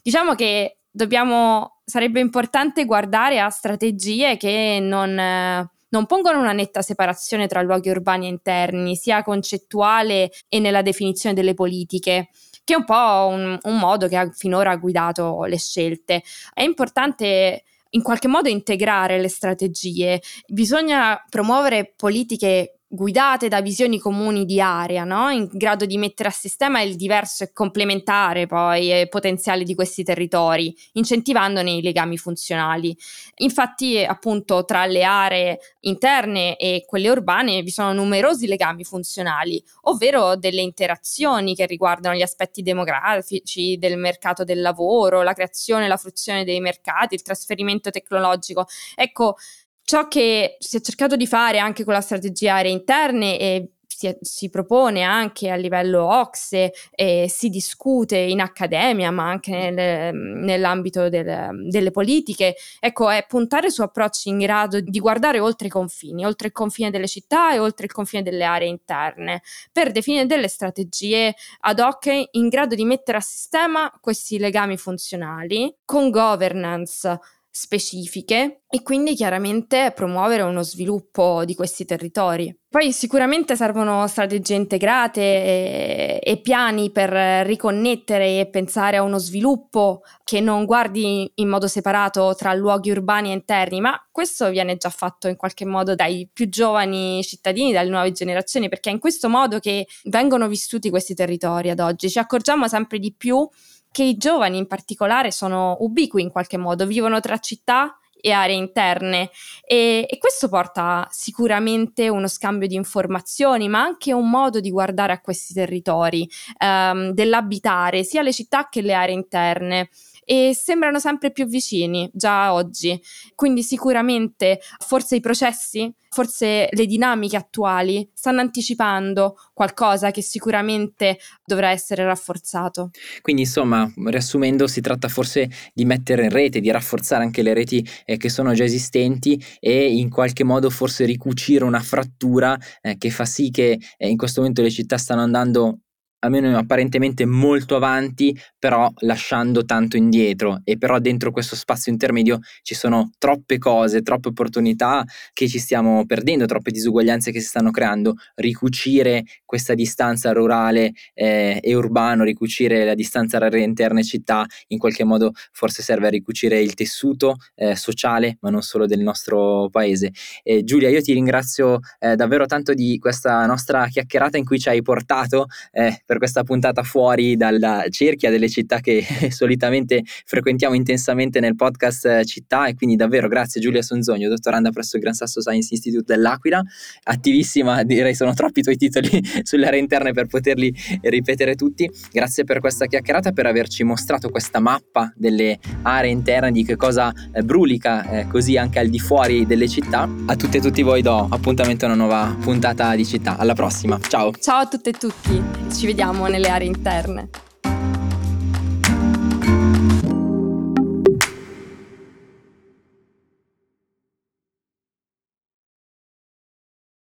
Diciamo 0.03 0.35
che 0.35 0.79
dobbiamo, 0.91 1.79
sarebbe 1.85 2.19
importante 2.19 2.83
guardare 2.83 3.39
a 3.39 3.49
strategie 3.49 4.35
che 4.35 4.79
non, 4.81 5.13
non 5.13 6.05
pongono 6.05 6.39
una 6.39 6.51
netta 6.51 6.81
separazione 6.81 7.47
tra 7.47 7.61
luoghi 7.61 7.89
urbani 7.89 8.25
e 8.25 8.29
interni, 8.29 8.97
sia 8.97 9.23
concettuale 9.23 10.29
e 10.49 10.59
nella 10.59 10.81
definizione 10.81 11.33
delle 11.33 11.53
politiche 11.53 12.31
che 12.65 12.73
è 12.73 12.77
un 12.77 12.85
po' 12.85 13.27
un, 13.29 13.57
un, 13.61 13.77
modo 13.77 14.07
che 14.07 14.17
ha 14.17 14.29
finora 14.31 14.75
guidato 14.75 15.43
le 15.43 15.57
scelte. 15.57 16.21
È 16.53 16.63
importante 16.63 17.63
in 17.91 18.01
qualche 18.01 18.27
modo 18.27 18.49
integrare 18.49 19.19
le 19.19 19.29
strategie, 19.29 20.21
bisogna 20.47 21.21
promuovere 21.29 21.93
politiche 21.95 22.79
guidate 22.95 23.47
da 23.47 23.59
visioni 23.59 23.97
comuni 23.97 24.45
di 24.45 24.61
area, 24.61 25.03
no? 25.03 25.31
in 25.31 25.49
grado 25.51 25.87
di 25.87 25.97
mettere 25.97 26.29
a 26.29 26.31
sistema 26.31 26.81
il 26.81 26.95
diverso 26.95 27.43
e 27.43 27.51
complementare 27.51 28.45
poi 28.45 28.91
e 28.91 29.07
potenziale 29.07 29.63
di 29.63 29.73
questi 29.73 30.03
territori, 30.03 30.75
incentivandone 30.91 31.71
i 31.71 31.81
legami 31.81 32.19
funzionali. 32.19 32.95
Infatti, 33.37 34.03
appunto, 34.03 34.63
tra 34.63 34.85
le 34.85 35.03
aree 35.03 35.59
interne 35.81 36.55
e 36.55 36.83
quelle 36.85 37.09
urbane 37.09 37.63
vi 37.63 37.71
sono 37.71 37.93
numerosi 37.93 38.45
legami 38.45 38.83
funzionali, 38.83 39.61
ovvero 39.83 40.35
delle 40.35 40.61
interazioni 40.61 41.55
che 41.55 41.65
riguardano 41.65 42.15
gli 42.15 42.21
aspetti 42.21 42.61
demografici 42.61 43.75
del 43.79 43.97
mercato 43.97 44.43
del 44.43 44.61
lavoro, 44.61 45.23
la 45.23 45.33
creazione 45.33 45.85
e 45.85 45.87
la 45.87 45.97
fruizione 45.97 46.43
dei 46.43 46.59
mercati, 46.59 47.15
il 47.15 47.23
trasferimento 47.23 47.89
tecnologico. 47.89 48.67
Ecco, 48.93 49.37
Ciò 49.85 50.07
che 50.07 50.55
si 50.59 50.77
è 50.77 50.81
cercato 50.81 51.15
di 51.15 51.27
fare 51.27 51.59
anche 51.59 51.83
con 51.83 51.93
la 51.93 52.01
strategia 52.01 52.55
aree 52.55 52.71
interne 52.71 53.37
e 53.39 53.73
si, 54.03 54.17
si, 54.21 54.49
propone 54.49 55.03
anche 55.03 55.49
a 55.49 55.55
livello 55.55 56.03
OXE 56.03 56.73
e 56.91 57.27
si 57.29 57.49
discute 57.49 58.17
in 58.17 58.41
accademia, 58.41 59.11
ma 59.11 59.29
anche 59.29 59.71
nel, 59.71 60.13
nell'ambito 60.13 61.09
del, 61.09 61.67
delle 61.69 61.91
politiche, 61.91 62.55
ecco, 62.79 63.09
è 63.09 63.25
puntare 63.27 63.69
su 63.69 63.81
approcci 63.81 64.29
in 64.29 64.39
grado 64.39 64.79
di 64.81 64.99
guardare 64.99 65.39
oltre 65.39 65.67
i 65.67 65.71
confini, 65.71 66.25
oltre 66.25 66.47
il 66.47 66.53
confine 66.53 66.89
delle 66.89 67.07
città 67.07 67.53
e 67.53 67.59
oltre 67.59 67.85
il 67.85 67.91
confine 67.91 68.23
delle 68.23 68.43
aree 68.43 68.67
interne, 68.67 69.41
per 69.71 69.91
definire 69.91 70.25
delle 70.25 70.47
strategie 70.47 71.33
ad 71.61 71.79
hoc 71.79 72.09
in 72.31 72.49
grado 72.49 72.75
di 72.75 72.85
mettere 72.85 73.17
a 73.17 73.21
sistema 73.21 73.91
questi 74.01 74.37
legami 74.37 74.77
funzionali 74.77 75.73
con 75.85 76.09
governance 76.09 77.19
specifiche 77.55 78.63
e 78.67 78.81
quindi 78.81 79.13
chiaramente 79.13 79.91
promuovere 79.95 80.41
uno 80.41 80.63
sviluppo 80.63 81.45
di 81.45 81.53
questi 81.53 81.85
territori. 81.85 82.51
Poi 82.67 82.91
sicuramente 82.91 83.55
servono 83.55 84.07
strategie 84.07 84.55
integrate 84.55 85.21
e, 85.21 86.19
e, 86.23 86.41
piani 86.41 86.89
per 86.89 87.45
riconnettere 87.45 88.39
e 88.39 88.49
pensare 88.49 88.97
a 88.97 89.03
uno 89.03 89.19
sviluppo 89.19 90.01
che 90.23 90.39
non 90.39 90.65
guardi 90.65 91.31
in 91.35 91.49
modo 91.49 91.67
separato 91.67 92.33
tra 92.35 92.55
luoghi 92.55 92.89
urbani 92.89 93.29
e 93.29 93.33
interni, 93.33 93.79
ma 93.79 94.03
questo 94.09 94.49
viene 94.49 94.75
già 94.77 94.89
fatto 94.89 95.27
in 95.27 95.35
qualche 95.35 95.65
modo 95.65 95.93
dai 95.93 96.27
più 96.33 96.49
giovani 96.49 97.21
cittadini, 97.21 97.71
dalle 97.71 97.91
nuove 97.91 98.11
generazioni, 98.11 98.69
perché 98.69 98.89
è 98.89 98.93
in 98.93 98.99
questo 98.99 99.29
modo 99.29 99.59
che 99.59 99.85
vengono 100.05 100.47
vissuti 100.47 100.89
questi 100.89 101.13
territori 101.13 101.69
ad 101.69 101.79
oggi. 101.79 102.09
Ci 102.09 102.17
accorgiamo 102.17 102.67
sempre 102.67 102.97
di 102.97 103.13
più 103.13 103.47
che 103.93 104.03
i 104.03 104.17
giovani 104.17 104.57
in 104.57 104.65
particolare 104.65 105.29
sono 105.29 105.77
ubiqui 105.81 106.23
in 106.23 106.31
qualche 106.31 106.57
modo, 106.57 106.87
vivono 106.87 107.19
tra 107.19 107.37
città 107.37 107.95
e 108.19 108.31
aree 108.31 108.55
interne. 108.55 109.29
E, 109.63 110.07
e, 110.09 110.17
questo 110.17 110.49
porta 110.49 111.07
sicuramente 111.11 112.09
uno 112.09 112.27
scambio 112.27 112.67
di 112.67 112.73
informazioni 112.73 113.69
ma 113.69 113.81
anche 113.81 114.11
un 114.11 114.31
modo 114.31 114.59
di 114.59 114.71
guardare 114.71 115.13
a 115.13 115.21
questi 115.21 115.53
territori, 115.53 116.27
ehm, 116.57 117.11
dell'abitare 117.11 118.03
sia 118.03 118.23
le 118.23 118.33
città 118.33 118.67
che 118.67 118.81
le 118.81 118.93
aree 118.93 119.13
interne 119.13 119.89
e 120.25 120.55
sembrano 120.55 120.99
sempre 120.99 121.31
più 121.31 121.45
vicini 121.45 122.09
già 122.13 122.53
oggi. 122.53 122.99
Quindi 123.35 123.63
sicuramente 123.63 124.59
forse 124.79 125.15
i 125.15 125.19
processi, 125.19 125.93
forse 126.09 126.67
le 126.71 126.85
dinamiche 126.85 127.37
attuali 127.37 128.07
stanno 128.13 128.39
anticipando 128.39 129.35
qualcosa 129.53 130.11
che 130.11 130.21
sicuramente 130.21 131.17
dovrà 131.45 131.69
essere 131.69 132.03
rafforzato. 132.03 132.91
Quindi 133.21 133.43
insomma, 133.43 133.91
riassumendo, 134.05 134.67
si 134.67 134.81
tratta 134.81 135.07
forse 135.07 135.49
di 135.73 135.85
mettere 135.85 136.23
in 136.23 136.29
rete, 136.29 136.59
di 136.59 136.71
rafforzare 136.71 137.23
anche 137.23 137.41
le 137.41 137.53
reti 137.53 137.85
eh, 138.05 138.17
che 138.17 138.29
sono 138.29 138.53
già 138.53 138.63
esistenti 138.63 139.43
e 139.59 139.91
in 139.93 140.09
qualche 140.09 140.43
modo 140.43 140.69
forse 140.69 141.05
ricucire 141.05 141.63
una 141.63 141.81
frattura 141.81 142.57
eh, 142.81 142.97
che 142.97 143.09
fa 143.09 143.25
sì 143.25 143.49
che 143.49 143.79
eh, 143.97 144.09
in 144.09 144.17
questo 144.17 144.41
momento 144.41 144.61
le 144.61 144.69
città 144.69 144.97
stanno 144.97 145.21
andando 145.21 145.79
almeno 146.23 146.57
apparentemente 146.57 147.25
molto 147.25 147.75
avanti, 147.75 148.37
però 148.57 148.91
lasciando 148.99 149.65
tanto 149.65 149.97
indietro 149.97 150.61
e 150.63 150.77
però 150.77 150.99
dentro 150.99 151.31
questo 151.31 151.55
spazio 151.55 151.91
intermedio 151.91 152.39
ci 152.61 152.75
sono 152.75 153.11
troppe 153.17 153.57
cose, 153.57 154.01
troppe 154.01 154.29
opportunità 154.29 155.03
che 155.33 155.47
ci 155.47 155.59
stiamo 155.59 156.05
perdendo, 156.05 156.45
troppe 156.45 156.71
disuguaglianze 156.71 157.31
che 157.31 157.39
si 157.39 157.47
stanno 157.47 157.71
creando, 157.71 158.15
ricucire 158.35 159.23
questa 159.45 159.73
distanza 159.73 160.31
rurale 160.31 160.93
eh, 161.13 161.59
e 161.61 161.75
urbano, 161.75 162.23
ricucire 162.23 162.85
la 162.85 162.95
distanza 162.95 163.37
tra 163.37 163.57
interne 163.57 164.03
città, 164.03 164.45
in 164.67 164.77
qualche 164.77 165.03
modo 165.03 165.31
forse 165.51 165.83
serve 165.83 166.07
a 166.07 166.09
ricucire 166.09 166.59
il 166.61 166.73
tessuto 166.73 167.35
eh, 167.55 167.75
sociale, 167.75 168.37
ma 168.41 168.49
non 168.49 168.61
solo 168.61 168.85
del 168.85 169.01
nostro 169.01 169.69
paese. 169.69 170.11
Eh, 170.41 170.63
Giulia, 170.63 170.89
io 170.89 171.01
ti 171.01 171.13
ringrazio 171.13 171.79
eh, 171.99 172.15
davvero 172.15 172.45
tanto 172.45 172.73
di 172.73 172.97
questa 172.97 173.45
nostra 173.45 173.87
chiacchierata 173.87 174.37
in 174.37 174.45
cui 174.45 174.59
ci 174.59 174.69
hai 174.69 174.81
portato 174.81 175.47
eh, 175.71 176.01
per 176.13 176.21
questa 176.21 176.43
puntata 176.43 176.83
fuori 176.83 177.35
dalla 177.35 177.85
cerchia 177.89 178.29
delle 178.29 178.47
città 178.47 178.79
che 178.79 179.03
solitamente 179.31 180.03
frequentiamo 180.25 180.75
intensamente 180.75 181.39
nel 181.39 181.55
podcast 181.55 182.05
eh, 182.05 182.25
Città 182.25 182.67
e 182.67 182.75
quindi 182.75 182.95
davvero 182.95 183.27
grazie 183.27 183.59
Giulia 183.59 183.81
Sonzogno, 183.81 184.29
dottoranda 184.29 184.69
presso 184.69 184.97
il 184.97 185.01
Gran 185.01 185.15
Sasso 185.15 185.41
Science 185.41 185.69
Institute 185.71 186.03
dell'Aquila, 186.05 186.61
attivissima, 187.05 187.81
direi 187.81 188.13
sono 188.13 188.33
troppi 188.33 188.59
i 188.59 188.63
tuoi 188.63 188.75
titoli 188.75 189.09
sulle 189.41 189.65
aree 189.65 189.79
interne 189.79 190.13
per 190.13 190.27
poterli 190.27 190.71
ripetere 191.01 191.55
tutti. 191.55 191.89
Grazie 192.11 192.43
per 192.43 192.59
questa 192.59 192.85
chiacchierata, 192.85 193.31
per 193.31 193.47
averci 193.47 193.83
mostrato 193.83 194.29
questa 194.29 194.59
mappa 194.59 195.11
delle 195.15 195.57
aree 195.81 196.11
interne, 196.11 196.51
di 196.51 196.63
che 196.63 196.75
cosa 196.75 197.11
eh, 197.31 197.41
brulica 197.41 198.07
eh, 198.09 198.27
così 198.27 198.55
anche 198.55 198.77
al 198.77 198.89
di 198.89 198.99
fuori 198.99 199.47
delle 199.47 199.67
città. 199.67 200.07
A 200.27 200.35
tutte 200.35 200.59
e 200.59 200.61
tutti 200.61 200.83
voi 200.83 201.01
do 201.01 201.27
appuntamento 201.27 201.85
a 201.85 201.87
una 201.87 201.97
nuova 201.97 202.37
puntata 202.39 202.95
di 202.95 203.03
Città. 203.03 203.37
Alla 203.37 203.53
prossima, 203.53 203.99
ciao! 204.07 204.31
Ciao 204.39 204.59
a 204.59 204.67
tutte 204.67 204.91
e 204.91 204.93
tutti, 204.93 205.41
ci 205.73 205.87
vediamo 205.87 206.02
abbiamo 206.03 206.27
nelle 206.27 206.49
aree 206.49 206.67
interne. 206.67 207.29